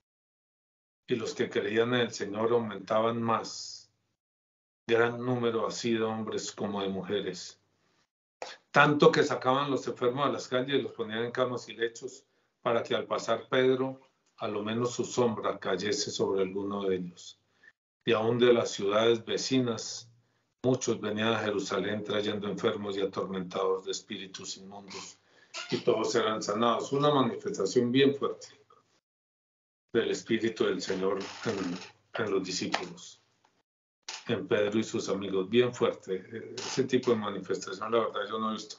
Y 1.08 1.16
los 1.16 1.34
que 1.34 1.50
creían 1.50 1.94
en 1.94 2.02
el 2.02 2.12
Señor 2.12 2.52
aumentaban 2.52 3.20
más. 3.20 3.92
Gran 4.86 5.24
número 5.24 5.66
así 5.66 5.94
de 5.94 6.02
hombres 6.02 6.52
como 6.52 6.80
de 6.80 6.88
mujeres. 6.88 7.60
Tanto 8.70 9.10
que 9.10 9.24
sacaban 9.24 9.70
los 9.70 9.86
enfermos 9.88 10.26
a 10.26 10.32
las 10.32 10.46
calles 10.46 10.78
y 10.78 10.82
los 10.82 10.92
ponían 10.92 11.24
en 11.24 11.32
camas 11.32 11.68
y 11.68 11.74
lechos 11.74 12.24
para 12.62 12.82
que 12.82 12.94
al 12.94 13.06
pasar 13.06 13.48
Pedro, 13.48 14.00
a 14.36 14.46
lo 14.46 14.62
menos 14.62 14.92
su 14.92 15.04
sombra 15.04 15.58
cayese 15.58 16.10
sobre 16.10 16.42
alguno 16.42 16.84
de 16.84 16.96
ellos. 16.96 17.38
Y 18.04 18.12
aún 18.12 18.38
de 18.38 18.52
las 18.52 18.70
ciudades 18.70 19.24
vecinas 19.24 20.10
Muchos 20.62 21.00
venían 21.00 21.32
a 21.32 21.38
Jerusalén 21.38 22.04
trayendo 22.04 22.46
enfermos 22.46 22.94
y 22.94 23.00
atormentados 23.00 23.86
de 23.86 23.92
espíritus 23.92 24.58
inmundos 24.58 25.18
y 25.70 25.78
todos 25.78 26.14
eran 26.14 26.42
sanados. 26.42 26.92
Una 26.92 27.10
manifestación 27.14 27.90
bien 27.90 28.14
fuerte 28.14 28.48
del 29.90 30.10
Espíritu 30.10 30.66
del 30.66 30.82
Señor 30.82 31.18
en, 31.46 32.30
los 32.30 32.44
discípulos, 32.44 33.22
en 34.28 34.46
Pedro 34.46 34.78
y 34.78 34.84
sus 34.84 35.08
amigos, 35.08 35.48
bien 35.48 35.72
fuerte. 35.72 36.54
Ese 36.56 36.84
tipo 36.84 37.12
de 37.12 37.16
manifestación, 37.16 37.90
la 37.90 38.00
verdad, 38.00 38.28
yo 38.28 38.38
no 38.38 38.50
he 38.50 38.52
visto. 38.52 38.76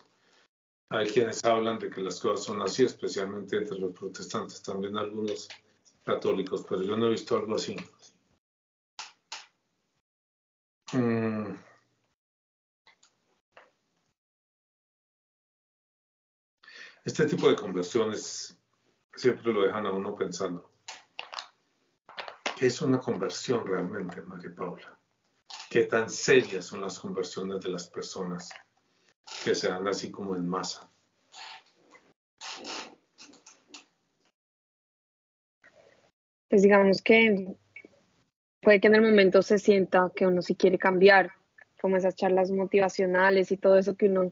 Hay 0.89 1.07
quienes 1.07 1.43
hablan 1.43 1.79
de 1.79 1.89
que 1.89 2.01
las 2.01 2.19
cosas 2.19 2.45
son 2.45 2.61
así, 2.61 2.83
especialmente 2.83 3.57
entre 3.57 3.79
los 3.79 3.91
protestantes, 3.91 4.61
también 4.61 4.97
algunos 4.97 5.49
católicos, 6.05 6.63
pero 6.69 6.83
yo 6.83 6.95
no 6.95 7.07
he 7.07 7.11
visto 7.11 7.37
algo 7.37 7.55
así. 7.55 7.75
Mm. 10.93 11.55
Este 17.03 17.25
tipo 17.25 17.49
de 17.49 17.55
conversiones 17.55 18.57
siempre 19.15 19.53
lo 19.53 19.63
dejan 19.63 19.85
a 19.85 19.91
uno 19.91 20.15
pensando. 20.15 20.69
¿Qué 22.57 22.67
es 22.67 22.81
una 22.81 22.99
conversión 22.99 23.65
realmente, 23.65 24.21
María 24.21 24.53
Paula? 24.53 24.99
¿Qué 25.69 25.85
tan 25.85 26.09
serias 26.09 26.65
son 26.65 26.81
las 26.81 26.99
conversiones 26.99 27.61
de 27.61 27.69
las 27.69 27.87
personas 27.87 28.49
que 29.43 29.55
se 29.55 29.69
dan 29.69 29.87
así 29.87 30.11
como 30.11 30.35
en 30.35 30.47
masa? 30.47 30.91
Pues 36.49 36.61
digamos 36.63 37.01
que 37.01 37.55
puede 38.61 38.79
que 38.79 38.87
en 38.87 38.95
el 38.95 39.01
momento 39.01 39.41
se 39.41 39.59
sienta 39.59 40.11
que 40.15 40.27
uno 40.27 40.41
sí 40.41 40.55
quiere 40.55 40.77
cambiar, 40.77 41.31
como 41.81 41.97
esas 41.97 42.15
charlas 42.15 42.51
motivacionales 42.51 43.51
y 43.51 43.57
todo 43.57 43.77
eso 43.77 43.95
que 43.95 44.07
uno 44.07 44.31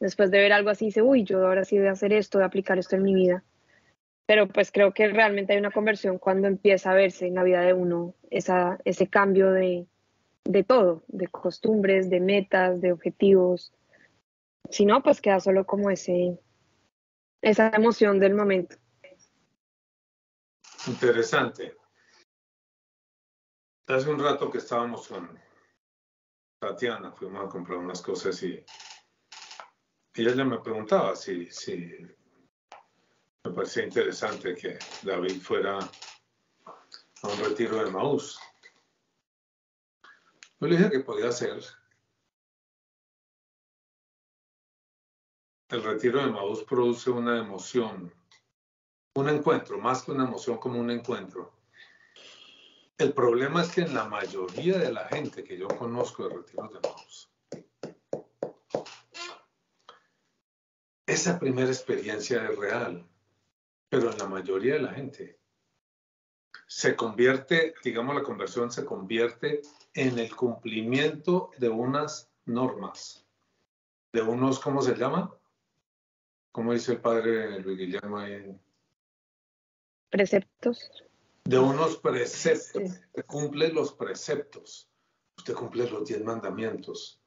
después 0.00 0.30
de 0.30 0.38
ver 0.38 0.52
algo 0.52 0.70
así, 0.70 0.86
dice, 0.86 1.02
uy, 1.02 1.24
yo 1.24 1.46
ahora 1.46 1.64
sí 1.64 1.78
voy 1.78 1.88
a 1.88 1.92
hacer 1.92 2.12
esto, 2.12 2.38
voy 2.38 2.44
a 2.44 2.46
aplicar 2.46 2.78
esto 2.78 2.96
en 2.96 3.02
mi 3.02 3.14
vida. 3.14 3.44
Pero 4.26 4.46
pues 4.46 4.70
creo 4.70 4.92
que 4.92 5.08
realmente 5.08 5.52
hay 5.52 5.58
una 5.58 5.70
conversión 5.70 6.18
cuando 6.18 6.48
empieza 6.48 6.90
a 6.90 6.94
verse 6.94 7.26
en 7.26 7.34
la 7.34 7.42
vida 7.42 7.62
de 7.62 7.72
uno 7.72 8.14
esa, 8.30 8.78
ese 8.84 9.08
cambio 9.08 9.50
de, 9.52 9.86
de 10.44 10.64
todo, 10.64 11.02
de 11.08 11.28
costumbres, 11.28 12.10
de 12.10 12.20
metas, 12.20 12.80
de 12.80 12.92
objetivos. 12.92 13.72
Si 14.70 14.84
no, 14.84 15.02
pues 15.02 15.20
queda 15.20 15.40
solo 15.40 15.64
como 15.64 15.90
ese, 15.90 16.38
esa 17.40 17.70
emoción 17.70 18.18
del 18.20 18.34
momento. 18.34 18.76
Interesante. 20.86 21.77
Hace 23.88 24.10
un 24.10 24.18
rato 24.18 24.50
que 24.50 24.58
estábamos 24.58 25.08
con 25.08 25.38
Tatiana, 26.60 27.10
fuimos 27.10 27.46
a 27.46 27.48
comprar 27.48 27.78
unas 27.78 28.02
cosas 28.02 28.42
y 28.42 28.64
y 30.18 30.26
ella 30.26 30.44
me 30.44 30.58
preguntaba 30.58 31.14
si, 31.14 31.46
si 31.46 31.76
me 33.44 33.52
parecía 33.52 33.84
interesante 33.84 34.52
que 34.56 34.76
David 35.04 35.40
fuera 35.40 35.78
a 35.78 37.28
un 37.28 37.38
retiro 37.38 37.84
de 37.84 37.90
Maús. 37.92 38.40
Yo 40.58 40.66
le 40.66 40.76
dije 40.76 40.90
que 40.90 41.00
podía 41.00 41.30
ser. 41.30 41.62
El 45.68 45.84
retiro 45.84 46.20
de 46.20 46.32
Maús 46.32 46.64
produce 46.64 47.10
una 47.10 47.38
emoción 47.38 48.12
un 49.14 49.28
encuentro, 49.28 49.78
más 49.78 50.02
que 50.02 50.10
una 50.10 50.24
emoción 50.24 50.58
como 50.58 50.80
un 50.80 50.90
encuentro. 50.90 51.57
El 52.98 53.12
problema 53.12 53.62
es 53.62 53.70
que 53.70 53.82
en 53.82 53.94
la 53.94 54.06
mayoría 54.06 54.76
de 54.76 54.92
la 54.92 55.06
gente 55.06 55.44
que 55.44 55.56
yo 55.56 55.68
conozco 55.68 56.28
de 56.28 56.34
retiros 56.34 56.72
de 56.72 56.80
magos, 56.80 57.30
esa 61.06 61.38
primera 61.38 61.68
experiencia 61.68 62.44
es 62.44 62.58
real, 62.58 63.08
pero 63.88 64.10
en 64.10 64.18
la 64.18 64.26
mayoría 64.26 64.74
de 64.74 64.80
la 64.80 64.92
gente 64.92 65.38
se 66.66 66.96
convierte, 66.96 67.72
digamos, 67.84 68.16
la 68.16 68.24
conversión 68.24 68.72
se 68.72 68.84
convierte 68.84 69.62
en 69.94 70.18
el 70.18 70.34
cumplimiento 70.34 71.50
de 71.58 71.68
unas 71.68 72.28
normas, 72.46 73.24
de 74.12 74.22
unos, 74.22 74.58
¿cómo 74.58 74.82
se 74.82 74.96
llama? 74.96 75.32
¿Cómo 76.50 76.72
dice 76.72 76.92
el 76.92 77.00
padre 77.00 77.60
Luis 77.60 77.78
Guillermo? 77.78 78.18
Preceptos. 80.10 81.07
De 81.48 81.58
unos 81.58 81.96
preceptos. 81.96 82.82
Usted 82.82 83.24
cumple 83.26 83.72
los 83.72 83.94
preceptos. 83.94 84.92
Usted 85.38 85.54
cumple 85.54 85.88
los 85.88 86.06
diez 86.06 86.22
mandamientos. 86.22 87.22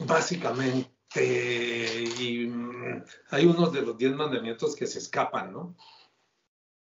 Básicamente, 0.00 0.90
y, 2.18 2.48
mm, 2.48 3.04
hay 3.30 3.46
unos 3.46 3.72
de 3.72 3.82
los 3.82 3.96
diez 3.96 4.12
mandamientos 4.12 4.74
que 4.74 4.88
se 4.88 4.98
escapan, 4.98 5.52
¿no? 5.52 5.76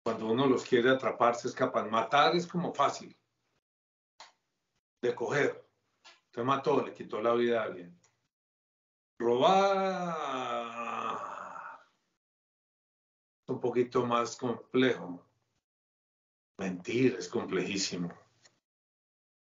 Cuando 0.05 0.29
uno 0.29 0.47
los 0.47 0.63
quiere 0.63 0.89
atrapar, 0.89 1.35
se 1.35 1.49
escapan. 1.49 1.91
Matar 1.91 2.37
es 2.37 2.47
como 2.47 2.73
fácil. 2.73 3.19
De 5.03 5.13
coger. 5.17 5.69
Usted 6.27 6.45
mató, 6.45 6.81
le 6.81 6.95
quitó 6.95 7.21
la 7.21 7.35
vida 7.35 7.61
a 7.61 7.65
alguien. 7.65 8.01
Robar 9.19 10.15
un 13.49 13.59
poquito 13.59 14.07
más 14.07 14.37
complejo. 14.37 15.28
Mentir 16.59 17.15
es 17.17 17.29
complejísimo. 17.29 18.13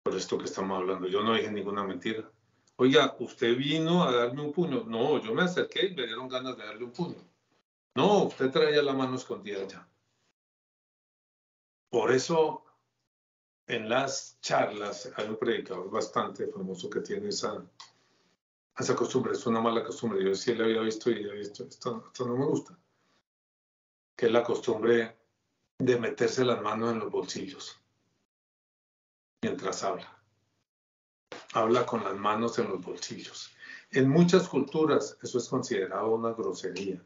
Por 0.04 0.16
esto 0.16 0.38
que 0.38 0.44
estamos 0.44 0.78
hablando. 0.78 1.08
Yo 1.08 1.22
no 1.22 1.34
dije 1.34 1.50
ninguna 1.50 1.82
mentira. 1.84 2.30
Oiga, 2.76 3.16
usted 3.18 3.56
vino 3.56 4.04
a 4.04 4.12
darme 4.12 4.42
un 4.42 4.52
puño. 4.52 4.84
No, 4.84 5.20
yo 5.20 5.34
me 5.34 5.42
acerqué 5.42 5.86
y 5.86 5.94
me 5.94 6.06
dieron 6.06 6.28
ganas 6.28 6.56
de 6.56 6.64
darle 6.64 6.84
un 6.84 6.92
puño. 6.92 7.16
No, 7.96 8.24
usted 8.24 8.50
traía 8.50 8.82
la 8.82 8.94
mano 8.94 9.16
escondida 9.16 9.66
ya. 9.66 9.88
Por 11.90 12.12
eso, 12.12 12.64
en 13.66 13.88
las 13.88 14.40
charlas, 14.40 15.12
hay 15.16 15.28
un 15.28 15.36
predicador 15.36 15.90
bastante 15.90 16.46
famoso 16.46 16.88
que 16.88 17.00
tiene 17.00 17.28
esa, 17.28 17.64
esa 18.78 18.96
costumbre. 18.96 19.32
Es 19.32 19.44
una 19.44 19.60
mala 19.60 19.84
costumbre. 19.84 20.24
Yo 20.24 20.34
sí 20.34 20.54
la 20.54 20.64
había 20.64 20.80
visto 20.80 21.10
y 21.10 21.16
había 21.16 21.34
visto, 21.34 21.64
esto, 21.64 22.04
esto 22.06 22.26
no 22.26 22.36
me 22.36 22.46
gusta. 22.46 22.78
Que 24.16 24.26
es 24.26 24.32
la 24.32 24.42
costumbre 24.42 25.21
de 25.84 25.98
meterse 25.98 26.44
las 26.44 26.62
manos 26.62 26.92
en 26.92 27.00
los 27.00 27.10
bolsillos 27.10 27.80
mientras 29.42 29.82
habla. 29.82 30.16
Habla 31.52 31.84
con 31.84 32.04
las 32.04 32.14
manos 32.14 32.58
en 32.58 32.68
los 32.68 32.80
bolsillos. 32.80 33.50
En 33.90 34.08
muchas 34.08 34.48
culturas 34.48 35.18
eso 35.22 35.38
es 35.38 35.48
considerado 35.48 36.14
una 36.14 36.32
grosería, 36.32 37.04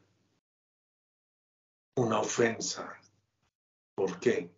una 1.97 2.21
ofensa. 2.21 3.01
¿Por 3.95 4.21
qué? 4.21 4.55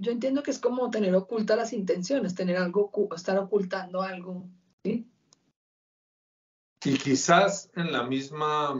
yo 0.00 0.10
entiendo 0.10 0.42
que 0.42 0.50
es 0.50 0.58
como 0.58 0.90
tener 0.90 1.14
ocultas 1.14 1.56
las 1.56 1.72
intenciones, 1.72 2.34
tener 2.34 2.56
algo, 2.56 2.90
estar 3.14 3.38
ocultando 3.38 4.02
algo. 4.02 4.48
¿sí? 4.82 5.08
Y 6.84 6.98
quizás 6.98 7.70
en 7.74 7.92
la 7.92 8.02
misma 8.04 8.76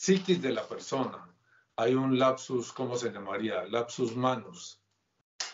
psiquis 0.00 0.40
de 0.40 0.52
la 0.52 0.66
persona 0.68 1.34
hay 1.76 1.94
un 1.94 2.18
lapsus, 2.18 2.72
¿cómo 2.72 2.96
se 2.96 3.10
llamaría? 3.10 3.64
Lapsus 3.66 4.16
manus. 4.16 4.80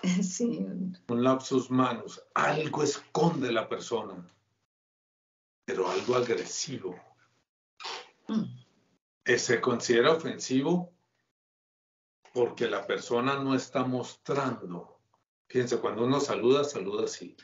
Sí. 0.22 0.66
Un 1.08 1.22
lapsus 1.22 1.70
manus. 1.70 2.22
Algo 2.34 2.82
esconde 2.82 3.52
la 3.52 3.68
persona, 3.68 4.26
pero 5.66 5.90
algo 5.90 6.14
agresivo. 6.16 6.98
Mm. 8.28 9.36
Se 9.36 9.60
considera 9.60 10.12
ofensivo 10.12 10.90
porque 12.32 12.66
la 12.66 12.86
persona 12.86 13.38
no 13.38 13.54
está 13.54 13.84
mostrando. 13.84 15.00
Fíjense, 15.48 15.78
cuando 15.78 16.04
uno 16.04 16.18
saluda, 16.18 16.64
saluda 16.64 17.04
así. 17.04 17.36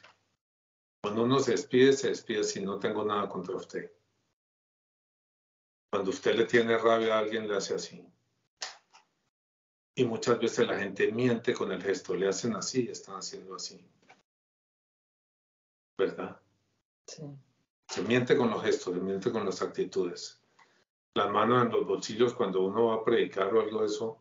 Cuando 1.03 1.25
uno 1.25 1.41
se 1.41 1.53
despide, 1.53 1.93
se 1.93 2.09
despide 2.09 2.41
así, 2.41 2.63
no 2.63 2.79
tengo 2.79 3.05
nada 3.05 3.29
contra 3.29 3.55
usted. 3.55 3.93
Cuando 5.91 6.11
usted 6.11 6.35
le 6.35 6.45
tiene 6.45 6.77
rabia 6.77 7.15
a 7.15 7.19
alguien, 7.21 7.49
le 7.49 7.57
hace 7.57 7.75
así. 7.75 8.07
Y 9.95 10.05
muchas 10.05 10.39
veces 10.39 10.67
la 10.67 10.79
gente 10.79 11.11
miente 11.11 11.55
con 11.55 11.73
el 11.73 11.83
gesto, 11.83 12.15
le 12.15 12.29
hacen 12.29 12.55
así, 12.55 12.89
están 12.89 13.17
haciendo 13.17 13.55
así. 13.55 13.83
¿Verdad? 15.97 16.41
Sí. 17.07 17.23
Se 17.89 18.03
miente 18.03 18.37
con 18.37 18.51
los 18.51 18.63
gestos, 18.63 18.95
se 18.95 19.01
miente 19.01 19.33
con 19.33 19.47
las 19.47 19.63
actitudes. 19.63 20.43
Las 21.15 21.31
manos 21.31 21.65
en 21.65 21.73
los 21.73 21.87
bolsillos 21.87 22.35
cuando 22.35 22.63
uno 22.63 22.89
va 22.89 22.97
a 22.97 23.05
predicar 23.05 23.55
o 23.55 23.61
algo 23.63 23.81
de 23.81 23.87
eso, 23.87 24.21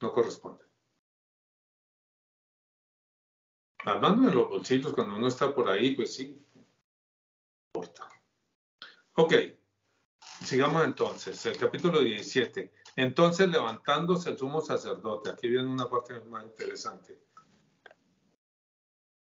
no 0.00 0.12
corresponde. 0.12 0.64
Las 3.84 4.00
manos 4.00 4.28
en 4.28 4.34
los 4.36 4.48
bolsillos 4.48 4.92
cuando 4.92 5.16
uno 5.16 5.26
está 5.26 5.52
por 5.52 5.68
ahí, 5.68 5.96
pues 5.96 6.14
sí, 6.14 6.40
importa. 7.74 8.08
Ok, 9.14 9.32
sigamos 10.46 10.84
entonces, 10.84 11.44
el 11.46 11.58
capítulo 11.58 12.00
17. 12.00 12.72
Entonces 12.96 13.48
levantándose 13.48 14.30
el 14.30 14.38
sumo 14.38 14.60
sacerdote, 14.60 15.30
aquí 15.30 15.48
viene 15.48 15.68
una 15.68 15.88
parte 15.88 16.18
más 16.20 16.44
interesante. 16.44 17.20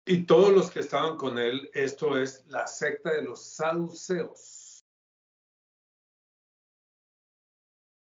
Y 0.06 0.24
todos 0.24 0.52
los 0.52 0.72
que 0.72 0.80
estaban 0.80 1.16
con 1.16 1.38
él, 1.38 1.70
esto 1.74 2.18
es 2.18 2.46
la 2.48 2.68
secta 2.68 3.12
de 3.14 3.22
los 3.22 3.54
saduceos 3.56 4.72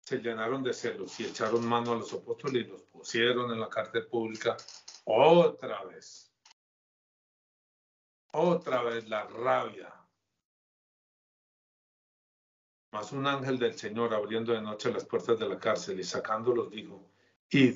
se 0.06 0.19
llenaron 0.19 0.62
de 0.62 0.71
celos 0.71 1.19
y 1.19 1.25
echaron 1.25 1.67
mano 1.67 1.93
a 1.93 1.95
los 1.95 2.13
apóstoles 2.13 2.63
y 2.67 2.69
los 2.69 2.84
pusieron 2.84 3.51
en 3.51 3.60
la 3.60 3.69
cárcel 3.69 4.06
pública 4.06 4.56
otra 5.06 5.84
vez. 5.86 6.32
Otra 8.32 8.84
vez 8.84 9.10
la 9.10 9.23
rabia. 9.23 10.04
Mas 12.95 13.12
un 13.12 13.27
ángel 13.27 13.60
del 13.60 13.73
Señor 13.73 14.13
abriendo 14.13 14.53
de 14.53 14.62
noche 14.62 14.89
las 14.89 15.03
puertas 15.03 15.38
de 15.38 15.49
la 15.49 15.60
cárcel 15.60 15.99
y 15.99 16.03
sacándolos 16.05 16.69
dijo, 16.69 17.05
id 17.49 17.75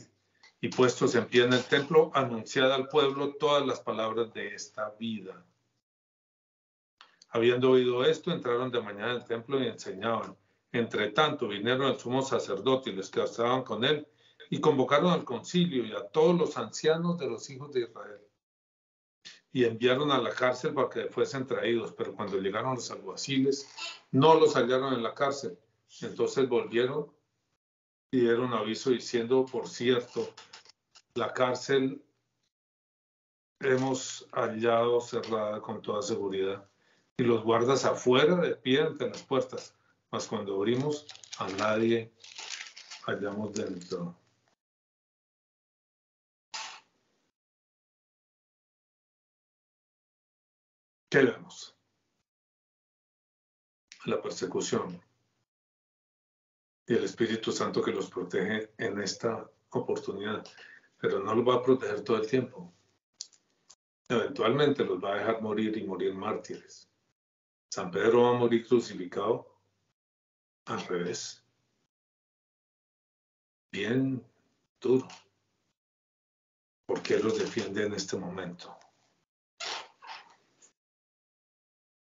y 0.61 0.69
puestos 0.69 1.13
en 1.13 1.25
pie 1.25 1.43
en 1.43 1.51
el 1.51 1.65
templo, 1.65 2.09
anunciad 2.13 2.71
al 2.71 2.87
pueblo 2.87 3.33
todas 3.33 3.67
las 3.67 3.81
palabras 3.81 4.33
de 4.33 4.55
esta 4.55 4.91
vida. 4.91 5.45
Habiendo 7.31 7.71
oído 7.71 8.05
esto, 8.05 8.31
entraron 8.31 8.71
de 8.71 8.79
mañana 8.79 9.11
al 9.11 9.25
templo 9.25 9.61
y 9.61 9.67
enseñaban. 9.67 10.37
Entre 10.71 11.09
tanto, 11.09 11.49
vinieron 11.49 11.91
el 11.91 11.99
sumo 11.99 12.21
sacerdote 12.21 12.91
y 12.91 12.93
los 12.93 13.09
que 13.09 13.21
estaban 13.21 13.63
con 13.63 13.83
él 13.83 14.07
y 14.49 14.61
convocaron 14.61 15.11
al 15.11 15.25
concilio 15.25 15.83
y 15.83 15.91
a 15.91 16.07
todos 16.07 16.33
los 16.39 16.57
ancianos 16.57 17.17
de 17.17 17.27
los 17.27 17.49
hijos 17.49 17.73
de 17.73 17.81
Israel. 17.81 18.21
Y 19.51 19.65
enviaron 19.65 20.11
a 20.11 20.19
la 20.19 20.29
cárcel 20.29 20.73
para 20.73 20.89
que 20.89 21.05
fuesen 21.07 21.47
traídos, 21.47 21.93
pero 21.93 22.13
cuando 22.13 22.37
llegaron 22.37 22.75
los 22.75 22.91
alguaciles, 22.91 23.67
no 24.11 24.35
los 24.35 24.55
hallaron 24.55 24.93
en 24.93 25.03
la 25.03 25.13
cárcel. 25.13 25.57
Entonces 26.01 26.47
volvieron 26.47 27.11
y 28.11 28.21
dieron 28.21 28.53
aviso 28.53 28.91
diciendo, 28.91 29.45
por 29.45 29.67
cierto, 29.67 30.29
la 31.15 31.33
cárcel 31.33 32.03
hemos 33.59 34.27
hallado 34.31 35.01
cerrada 35.01 35.61
con 35.61 35.81
toda 35.81 36.01
seguridad 36.01 36.65
y 37.17 37.23
los 37.23 37.43
guardas 37.43 37.85
afuera 37.85 38.35
de 38.35 38.55
pie 38.55 38.81
ante 38.81 39.09
las 39.09 39.23
puertas 39.23 39.73
mas 40.11 40.27
cuando 40.27 40.55
abrimos 40.55 41.05
a 41.37 41.47
nadie 41.49 42.11
hallamos 43.05 43.53
dentro. 43.53 44.15
¿Qué? 51.09 51.23
La 54.05 54.21
persecución 54.21 55.01
y 56.85 56.93
el 56.93 57.03
Espíritu 57.03 57.51
Santo 57.51 57.81
que 57.81 57.91
los 57.91 58.09
protege 58.09 58.71
en 58.77 59.01
esta 59.01 59.49
oportunidad, 59.71 60.43
pero 60.99 61.19
no 61.19 61.33
los 61.33 61.47
va 61.47 61.55
a 61.55 61.63
proteger 61.63 62.03
todo 62.03 62.17
el 62.17 62.27
tiempo. 62.27 62.71
Eventualmente 64.07 64.85
los 64.85 65.03
va 65.03 65.13
a 65.13 65.17
dejar 65.17 65.41
morir 65.41 65.75
y 65.77 65.83
morir 65.83 66.13
mártires. 66.13 66.87
San 67.69 67.89
Pedro 67.89 68.23
va 68.23 68.29
a 68.29 68.39
morir 68.39 68.67
crucificado 68.67 69.59
al 70.65 70.81
revés. 70.87 71.43
Bien 73.71 74.23
duro. 74.79 75.07
¿Por 76.85 77.01
qué 77.01 77.19
los 77.19 77.37
defiende 77.37 77.85
en 77.85 77.93
este 77.93 78.17
momento? 78.17 78.75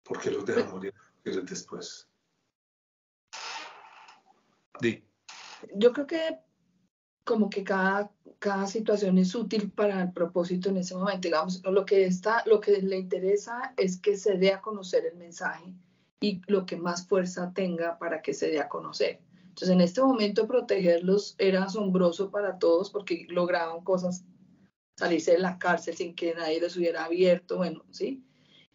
¿Por 0.08 0.20
qué 0.20 0.32
los 0.32 0.46
deja 0.46 0.63
morir 0.70 0.93
después? 1.24 2.08
Di. 4.80 5.04
Yo 5.76 5.91
creo 5.91 6.08
que 6.08 6.39
como 7.24 7.50
que 7.50 7.63
cada, 7.63 8.10
cada 8.39 8.67
situación 8.67 9.17
es 9.17 9.36
útil 9.36 9.70
para 9.70 10.02
el 10.02 10.13
propósito 10.13 10.70
en 10.70 10.78
ese 10.78 10.96
momento. 10.96 11.28
Digamos, 11.28 11.62
lo 11.65 11.86
que, 11.86 12.06
está, 12.06 12.41
lo 12.46 12.62
que 12.62 12.82
le 12.82 12.98
interesa 12.98 13.74
es 13.76 14.00
que 14.00 14.15
se 14.15 14.38
dé 14.38 14.54
a 14.54 14.62
conocer 14.62 15.06
el 15.06 15.17
mensaje 15.17 15.74
y 16.22 16.41
lo 16.48 16.65
que 16.65 16.78
más 16.78 17.06
fuerza 17.06 17.52
tenga 17.54 18.00
para 18.00 18.22
que 18.22 18.34
se 18.34 18.50
dé 18.50 18.62
a 18.62 18.70
conocer. 18.70 19.20
Entonces, 19.41 19.70
en 19.70 19.82
este 19.82 20.02
momento 20.02 20.48
protegerlos 20.48 21.36
era 21.38 21.63
asombroso 21.63 22.32
para 22.32 22.58
todos 22.60 22.91
porque 22.91 23.26
lograban 23.30 23.84
cosas, 23.84 24.24
salirse 24.96 25.32
de 25.32 25.39
la 25.39 25.60
cárcel 25.60 25.96
sin 25.96 26.15
que 26.15 26.34
nadie 26.34 26.62
les 26.62 26.78
hubiera 26.78 27.04
abierto, 27.04 27.58
bueno, 27.58 27.84
¿sí? 27.91 28.24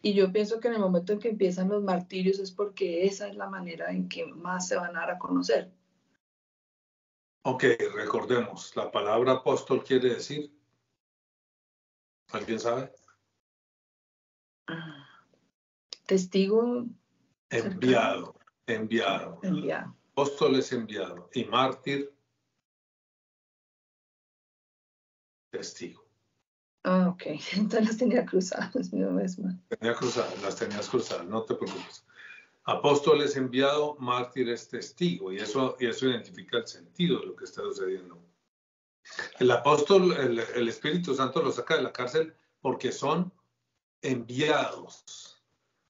Y 0.05 0.13
yo 0.13 0.33
pienso 0.33 0.59
que 0.59 0.67
en 0.67 0.73
el 0.73 0.81
momento 0.81 1.13
en 1.13 1.19
que 1.19 1.29
empiezan 1.29 1.69
los 1.69 1.81
martirios 1.81 2.37
es 2.37 2.51
porque 2.51 3.05
esa 3.05 3.29
es 3.29 3.37
la 3.37 3.49
manera 3.49 3.89
en 3.89 4.09
que 4.09 4.25
más 4.25 4.67
se 4.67 4.75
van 4.75 4.97
a 4.97 4.99
dar 4.99 5.11
a 5.11 5.17
conocer. 5.17 5.71
Ok, 7.45 7.63
recordemos, 7.95 8.75
la 8.75 8.91
palabra 8.91 9.31
apóstol 9.31 9.81
quiere 9.81 10.15
decir. 10.15 10.53
¿Alguien 12.33 12.59
sabe? 12.59 12.91
Testigo. 16.05 16.85
Enviado, 17.49 18.35
enviado. 18.67 19.39
Enviado. 19.41 19.95
Apóstol 20.11 20.57
es 20.57 20.73
enviado 20.73 21.29
y 21.33 21.45
mártir, 21.45 22.13
testigo. 25.49 26.02
Ah, 26.83 27.09
ok. 27.09 27.23
Entonces 27.53 27.87
las 27.87 27.97
tenía 27.97 28.25
cruzadas, 28.25 28.91
yo 28.91 29.09
misma. 29.11 29.57
Tenía 29.69 29.95
cruzadas, 29.95 30.41
las 30.41 30.55
tenías 30.55 30.89
cruzadas, 30.89 31.25
no 31.25 31.43
te 31.43 31.55
preocupes. 31.55 32.05
Apóstol 32.65 33.21
es 33.21 33.35
enviado, 33.35 33.95
mártir 33.99 34.49
es 34.49 34.69
testigo, 34.69 35.33
y 35.33 35.37
eso, 35.37 35.75
y 35.79 35.87
eso 35.87 36.07
identifica 36.07 36.57
el 36.57 36.67
sentido 36.67 37.19
de 37.19 37.25
lo 37.27 37.35
que 37.35 37.43
está 37.43 37.61
sucediendo. 37.61 38.17
El 39.39 39.51
apóstol, 39.51 40.13
el, 40.13 40.39
el 40.39 40.69
Espíritu 40.69 41.13
Santo 41.13 41.41
lo 41.41 41.51
saca 41.51 41.75
de 41.75 41.83
la 41.83 41.91
cárcel 41.91 42.33
porque 42.61 42.93
son 42.93 43.33
enviados, 44.01 45.43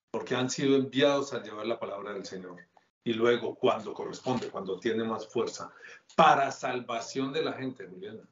porque 0.10 0.36
han 0.36 0.50
sido 0.50 0.76
enviados 0.76 1.34
a 1.34 1.44
llevar 1.44 1.68
la 1.68 1.80
palabra 1.80 2.14
del 2.14 2.26
Señor. 2.26 2.58
Y 3.04 3.14
luego, 3.14 3.56
cuando 3.56 3.94
corresponde, 3.94 4.50
cuando 4.50 4.80
tiene 4.80 5.04
más 5.04 5.28
fuerza, 5.28 5.72
para 6.16 6.52
salvación 6.52 7.34
de 7.34 7.44
la 7.44 7.54
gente, 7.54 7.86
Juliana. 7.86 8.24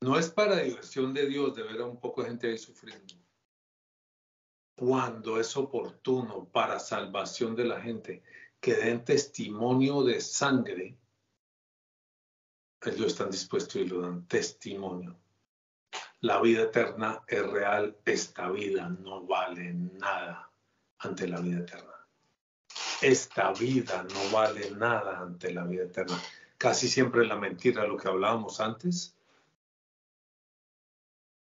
No 0.00 0.16
es 0.16 0.30
para 0.30 0.56
diversión 0.56 1.12
de 1.12 1.26
Dios 1.26 1.54
de 1.56 1.64
ver 1.64 1.80
a 1.80 1.86
un 1.86 1.98
poco 1.98 2.22
de 2.22 2.28
gente 2.28 2.48
ahí 2.48 2.58
sufriendo. 2.58 3.14
Cuando 4.76 5.40
es 5.40 5.56
oportuno 5.56 6.44
para 6.44 6.78
salvación 6.78 7.56
de 7.56 7.64
la 7.64 7.80
gente, 7.80 8.22
que 8.60 8.74
den 8.74 9.04
testimonio 9.04 10.04
de 10.04 10.20
sangre, 10.20 10.96
ellos 12.82 13.08
están 13.08 13.30
dispuestos 13.30 13.76
y 13.76 13.86
lo 13.86 14.02
dan 14.02 14.26
testimonio. 14.28 15.18
La 16.20 16.40
vida 16.40 16.62
eterna 16.62 17.22
es 17.26 17.44
real, 17.44 17.96
esta 18.04 18.50
vida 18.50 18.88
no 18.88 19.26
vale 19.26 19.72
nada 19.72 20.52
ante 20.98 21.26
la 21.26 21.40
vida 21.40 21.58
eterna. 21.58 21.94
Esta 23.02 23.52
vida 23.52 24.04
no 24.04 24.30
vale 24.30 24.70
nada 24.72 25.20
ante 25.20 25.52
la 25.52 25.64
vida 25.64 25.84
eterna. 25.84 26.20
Casi 26.56 26.88
siempre 26.88 27.26
la 27.26 27.36
mentira, 27.36 27.86
lo 27.86 27.96
que 27.96 28.08
hablábamos 28.08 28.60
antes, 28.60 29.17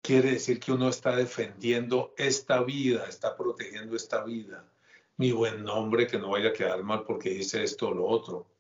quiere 0.03 0.33
decir 0.33 0.59
que 0.59 0.73
uno 0.73 0.89
está 0.89 1.15
defendiendo 1.17 2.13
esta 2.19 2.63
vida, 2.63 3.07
está 3.07 3.37
protegiendo 3.37 3.97
esta 3.97 4.25
vida. 4.25 4.69
Mi 5.17 5.31
buen 5.31 5.63
nombre, 5.63 6.09
que 6.09 6.19
no 6.19 6.31
vaya 6.31 6.49
a 6.49 6.53
quedar 6.53 6.83
mal 6.83 7.05
porque 7.05 7.31
dice 7.31 7.63
esto 7.63 7.89
o 7.89 7.95
lo 7.95 8.07
otro. 8.07 8.51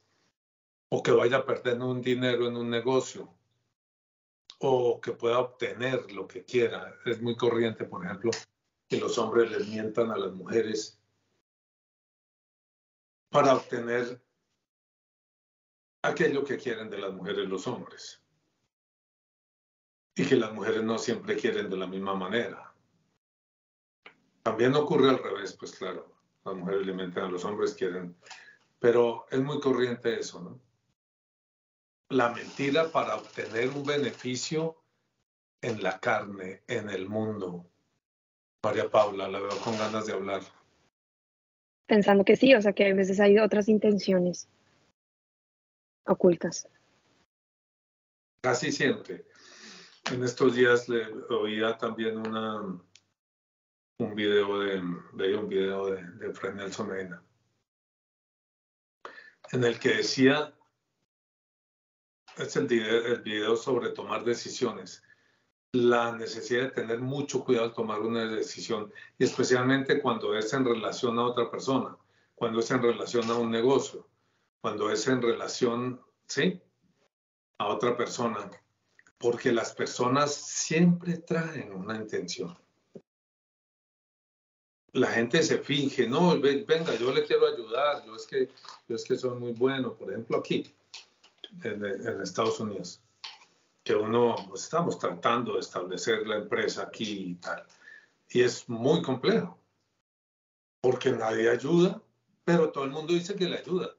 O 0.88 1.02
que 1.02 1.11
vaya 1.11 1.38
a 1.38 1.44
perder 1.44 1.81
un 1.81 2.00
dinero 2.00 2.46
en 2.46 2.57
un 2.57 2.70
negocio. 2.70 3.35
O 4.61 5.00
que 5.00 5.12
pueda 5.12 5.40
obtener 5.40 6.12
lo 6.12 6.28
que 6.28 6.44
quiera. 6.44 6.96
Es 7.05 7.20
muy 7.20 7.37
corriente, 7.37 7.85
por 7.85 8.05
ejemplo, 8.05 8.31
que 8.88 8.98
los 8.98 9.18
hombres 9.18 9.50
les 9.50 9.66
mientan 9.66 10.12
a 10.12 10.16
las 10.16 10.33
mujeres 10.33 11.00
para 13.31 13.55
obtener 13.55 14.22
aquello 16.02 16.44
que 16.44 16.59
quieren 16.59 16.90
de 16.90 16.98
las 16.98 17.12
mujeres 17.12 17.48
los 17.48 17.66
hombres 17.66 18.21
y 20.14 20.27
que 20.27 20.37
las 20.37 20.53
mujeres 20.53 20.83
no 20.83 20.98
siempre 20.98 21.37
quieren 21.37 21.70
de 21.70 21.77
la 21.77 21.87
misma 21.87 22.14
manera. 22.14 22.72
También 24.42 24.75
ocurre 24.75 25.11
al 25.11 25.22
revés, 25.22 25.55
pues 25.55 25.72
claro, 25.72 26.12
las 26.44 26.55
mujeres 26.55 26.83
alimentan 26.83 27.25
a 27.25 27.31
los 27.31 27.44
hombres, 27.44 27.75
quieren, 27.75 28.16
pero 28.79 29.27
es 29.31 29.40
muy 29.40 29.61
corriente 29.61 30.18
eso, 30.18 30.42
¿no? 30.42 30.61
La 32.09 32.31
mentira 32.31 32.90
para 32.90 33.16
obtener 33.16 33.70
un 33.70 33.85
beneficio 33.85 34.83
en 35.62 35.83
la 35.83 35.98
carne, 35.98 36.62
en 36.66 36.90
el 36.90 37.09
mundo. 37.09 37.64
María 38.64 38.90
Paula, 38.90 39.29
la 39.29 39.40
veo 39.40 39.59
con 39.64 39.79
ganas 39.79 40.07
de 40.07 40.12
hablar. 40.12 40.42
Pensando 41.87 42.25
que 42.25 42.37
sí, 42.37 42.55
o 42.55 42.61
sea 42.61 42.72
que 42.72 42.90
a 42.90 42.94
veces 42.94 43.18
hay 43.20 43.38
otras 43.38 43.68
intenciones 43.68 44.48
ocultas. 46.05 46.68
Casi 48.42 48.72
siempre. 48.72 49.25
En 50.11 50.23
estos 50.25 50.55
días 50.55 50.88
le 50.88 51.07
oía 51.31 51.79
también 51.79 52.19
una, 52.19 52.61
un 53.99 54.15
video 54.15 54.61
de, 54.61 54.83
veía 55.12 55.38
un 55.38 55.49
video 55.49 55.87
de, 55.87 56.03
de 56.03 56.35
Fred 56.35 56.55
Nelson 56.55 56.88
Medina, 56.88 57.23
en 59.53 59.65
el 59.65 59.79
que 59.79 59.97
decía, 59.97 60.55
es 62.37 62.57
el 62.57 62.67
video, 62.67 63.07
el 63.07 63.23
video 63.23 63.57
sobre 63.57 63.91
tomar 63.91 64.25
decisiones, 64.25 65.03
la 65.73 66.12
necesidad 66.12 66.65
de 66.65 66.71
tener 66.71 67.01
mucho 67.01 67.45
cuidado 67.45 67.67
al 67.67 67.75
tomar 67.75 68.01
una 68.01 68.27
decisión, 68.27 68.93
y 69.19 69.25
especialmente 69.25 70.03
cuando 70.03 70.37
es 70.37 70.53
en 70.53 70.65
relación 70.65 71.19
a 71.19 71.27
otra 71.27 71.51
persona, 71.51 71.97
cuando 72.35 72.61
es 72.61 72.71
en 72.71 72.83
relación 72.83 73.31
a 73.31 73.37
un 73.37 73.51
negocio, 73.51 74.09
cuando 74.61 74.91
es 74.91 75.07
en 75.07 75.23
relación, 75.23 76.03
¿sí? 76.27 76.61
A 77.59 77.69
otra 77.69 77.97
persona 77.97 78.51
porque 79.22 79.52
las 79.52 79.72
personas 79.72 80.35
siempre 80.35 81.18
traen 81.18 81.72
una 81.72 81.94
intención. 81.94 82.58
La 84.92 85.06
gente 85.06 85.42
se 85.44 85.58
finge, 85.58 86.08
no, 86.08 86.38
venga, 86.40 86.94
yo 86.96 87.12
le 87.12 87.24
quiero 87.24 87.46
ayudar, 87.46 88.04
yo 88.04 88.16
es 88.16 88.26
que, 88.26 88.50
yo 88.88 88.96
es 88.96 89.04
que 89.04 89.16
soy 89.16 89.38
muy 89.38 89.52
bueno, 89.52 89.94
por 89.94 90.11
ejemplo 90.11 90.38
aquí, 90.38 90.74
en, 91.62 91.85
en 91.85 92.20
Estados 92.20 92.58
Unidos, 92.58 93.00
que 93.85 93.94
uno, 93.94 94.35
pues, 94.48 94.64
estamos 94.64 94.98
tratando 94.98 95.54
de 95.54 95.61
establecer 95.61 96.26
la 96.26 96.37
empresa 96.37 96.82
aquí 96.82 97.30
y 97.30 97.35
tal, 97.37 97.64
y 98.28 98.42
es 98.42 98.68
muy 98.68 99.02
complejo, 99.02 99.56
porque 100.82 101.12
nadie 101.12 101.48
ayuda, 101.48 102.02
pero 102.44 102.72
todo 102.72 102.85
el 102.85 102.90
mundo 102.90 103.14
dice 103.14 103.37
que 103.37 103.48
le 103.48 103.58
ayuda. 103.58 103.94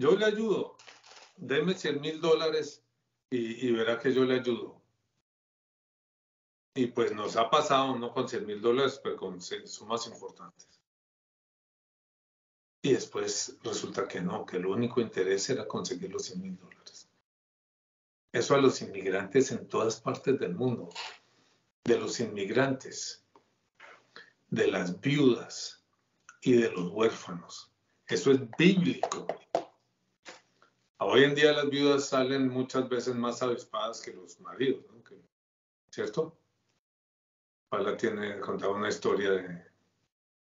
Yo 0.00 0.16
le 0.16 0.24
ayudo, 0.24 0.76
deme 1.36 1.74
100 1.74 2.00
mil 2.00 2.20
dólares 2.20 2.82
y, 3.30 3.70
verá 3.72 3.98
que 3.98 4.12
yo 4.12 4.24
le 4.24 4.40
ayudo. 4.40 4.80
Y 6.74 6.86
pues 6.86 7.12
nos 7.12 7.36
ha 7.36 7.50
pasado 7.50 7.98
no 7.98 8.12
con 8.12 8.28
100 8.28 8.46
mil 8.46 8.60
dólares, 8.60 9.00
pero 9.02 9.16
con 9.16 9.40
sumas 9.40 10.06
importantes. 10.06 10.80
Y 12.82 12.92
después 12.92 13.58
resulta 13.62 14.06
que 14.06 14.20
no, 14.20 14.46
que 14.46 14.58
el 14.58 14.66
único 14.66 15.00
interés 15.00 15.50
era 15.50 15.66
conseguir 15.66 16.12
los 16.12 16.26
100 16.26 16.40
mil 16.40 16.56
dólares. 16.56 17.08
Eso 18.32 18.54
a 18.54 18.58
los 18.58 18.80
inmigrantes 18.82 19.50
en 19.50 19.66
todas 19.66 20.00
partes 20.00 20.38
del 20.38 20.54
mundo, 20.54 20.88
de 21.84 21.98
los 21.98 22.20
inmigrantes, 22.20 23.24
de 24.48 24.68
las 24.68 25.00
viudas 25.00 25.82
y 26.42 26.52
de 26.52 26.70
los 26.70 26.92
huérfanos. 26.92 27.72
Eso 28.06 28.30
es 28.30 28.40
bíblico. 28.56 29.26
Hoy 31.00 31.22
en 31.22 31.34
día 31.34 31.52
las 31.52 31.70
viudas 31.70 32.08
salen 32.08 32.48
muchas 32.48 32.88
veces 32.88 33.14
más 33.14 33.40
avispadas 33.40 34.00
que 34.00 34.12
los 34.12 34.40
maridos, 34.40 34.84
¿no? 34.90 34.98
¿cierto? 35.90 36.36
Paula 37.68 37.96
tiene 37.96 38.40
contaba 38.40 38.74
una 38.74 38.88
historia 38.88 39.30
de, 39.30 39.64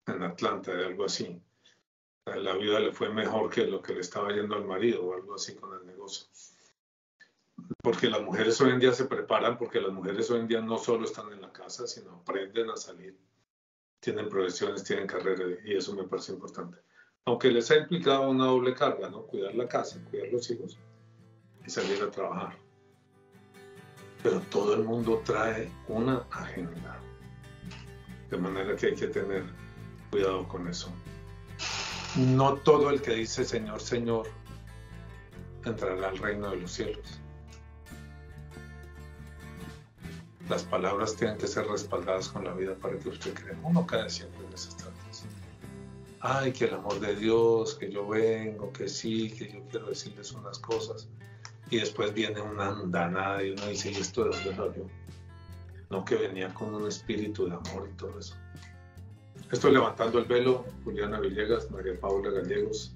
en 0.07 0.23
Atlanta 0.23 0.73
de 0.73 0.85
algo 0.85 1.05
así. 1.05 1.41
La 2.25 2.55
viuda 2.55 2.79
le 2.79 2.93
fue 2.93 3.09
mejor 3.09 3.49
que 3.49 3.65
lo 3.65 3.81
que 3.81 3.93
le 3.93 3.99
estaba 3.99 4.31
yendo 4.31 4.55
al 4.55 4.65
marido 4.65 5.05
o 5.05 5.13
algo 5.13 5.35
así 5.35 5.55
con 5.55 5.73
el 5.73 5.85
negocio. 5.85 6.27
Porque 7.81 8.09
las 8.09 8.21
mujeres 8.21 8.59
hoy 8.61 8.71
en 8.71 8.79
día 8.79 8.93
se 8.93 9.05
preparan, 9.05 9.57
porque 9.57 9.81
las 9.81 9.91
mujeres 9.91 10.29
hoy 10.31 10.39
en 10.39 10.47
día 10.47 10.61
no 10.61 10.77
solo 10.77 11.05
están 11.05 11.31
en 11.33 11.41
la 11.41 11.51
casa, 11.51 11.85
sino 11.85 12.15
aprenden 12.15 12.69
a 12.69 12.77
salir, 12.77 13.17
tienen 13.99 14.29
profesiones, 14.29 14.83
tienen 14.83 15.05
carrera 15.05 15.45
y 15.65 15.75
eso 15.75 15.93
me 15.93 16.03
parece 16.05 16.31
importante 16.31 16.77
aunque 17.25 17.49
les 17.49 17.71
ha 17.71 17.77
implicado 17.77 18.29
una 18.29 18.45
doble 18.45 18.75
carga, 18.75 19.09
¿no? 19.09 19.23
Cuidar 19.23 19.55
la 19.55 19.67
casa, 19.67 19.99
cuidar 20.11 20.27
los 20.31 20.49
hijos 20.51 20.77
y 21.65 21.69
salir 21.69 22.01
a 22.03 22.11
trabajar. 22.11 22.55
Pero 24.21 24.39
todo 24.51 24.75
el 24.75 24.83
mundo 24.83 25.21
trae 25.25 25.71
una 25.87 26.23
agenda. 26.29 26.99
De 28.29 28.37
manera 28.37 28.75
que 28.75 28.87
hay 28.87 28.95
que 28.95 29.07
tener 29.07 29.43
cuidado 30.11 30.47
con 30.47 30.67
eso. 30.67 30.91
no 32.15 32.57
todo 32.57 32.91
el 32.91 33.01
que 33.01 33.15
dice 33.15 33.43
Señor, 33.43 33.81
Señor 33.81 34.27
entrará 35.65 36.09
al 36.09 36.17
reino 36.19 36.51
de 36.51 36.57
los 36.57 36.71
cielos. 36.71 37.19
Las 40.47 40.63
palabras 40.63 41.15
tienen 41.15 41.39
que 41.39 41.47
ser 41.47 41.65
respaldadas 41.65 42.29
con 42.29 42.45
la 42.45 42.53
vida 42.53 42.75
para 42.75 42.99
que 42.99 43.09
usted 43.09 43.33
crea. 43.33 43.57
Uno 43.63 43.85
cae 43.87 44.09
siempre 44.11 44.45
en 44.45 44.53
esas. 44.53 44.84
Ay, 46.27 46.53
que 46.53 46.65
el 46.65 46.73
amor 46.73 46.99
de 46.99 47.15
Dios, 47.15 47.75
que 47.75 47.91
yo 47.91 48.07
vengo, 48.07 48.73
que 48.73 48.89
sí, 48.89 49.29
que 49.29 49.47
yo 49.47 49.59
quiero 49.69 49.89
decirles 49.89 50.31
unas 50.31 50.57
cosas. 50.57 51.07
Y 51.69 51.77
después 51.77 52.15
viene 52.15 52.41
una 52.41 52.69
andanada 52.69 53.43
y 53.43 53.51
uno 53.51 53.67
dice, 53.67 53.91
¿y 53.91 53.97
esto 53.97 54.23
de 54.23 54.29
dónde 54.31 54.55
salió? 54.55 54.89
No 55.91 56.03
que 56.03 56.15
venía 56.15 56.51
con 56.51 56.73
un 56.73 56.87
espíritu 56.87 57.45
de 57.45 57.53
amor 57.53 57.87
y 57.93 57.95
todo 57.95 58.17
eso. 58.17 58.35
Estoy 59.51 59.73
levantando 59.73 60.17
el 60.17 60.25
velo, 60.25 60.65
Juliana 60.83 61.19
Villegas, 61.19 61.69
María 61.69 61.93
Paula 61.99 62.31
Gallegos. 62.31 62.95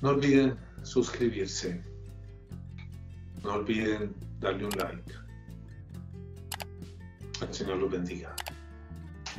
No 0.00 0.08
olviden 0.08 0.58
suscribirse. 0.82 1.80
No 3.44 3.52
olviden 3.52 4.12
darle 4.40 4.64
un 4.64 4.76
like. 4.76 5.12
El 7.40 7.54
Señor 7.54 7.76
los 7.76 7.92
bendiga. 7.92 8.34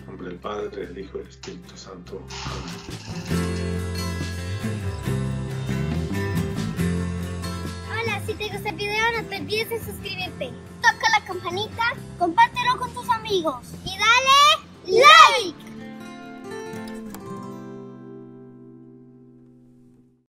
Nombre 0.07 0.29
del 0.29 0.37
Padre, 0.39 0.87
del 0.87 0.97
Hijo 0.99 1.17
y 1.17 1.19
del 1.19 1.29
Espíritu 1.29 1.77
Santo. 1.77 2.21
Hola, 7.89 8.21
si 8.25 8.33
te 8.33 8.49
gusta 8.49 8.69
el 8.69 8.75
video 8.75 9.21
no 9.21 9.27
te 9.29 9.37
olvides 9.37 9.69
de 9.69 9.79
suscribirte. 9.79 10.51
Toca 10.81 11.09
la 11.17 11.25
campanita, 11.25 11.93
compártelo 12.19 12.79
con 12.79 12.93
tus 12.93 13.09
amigos 13.09 13.65
y 13.85 13.97
dale 13.97 14.33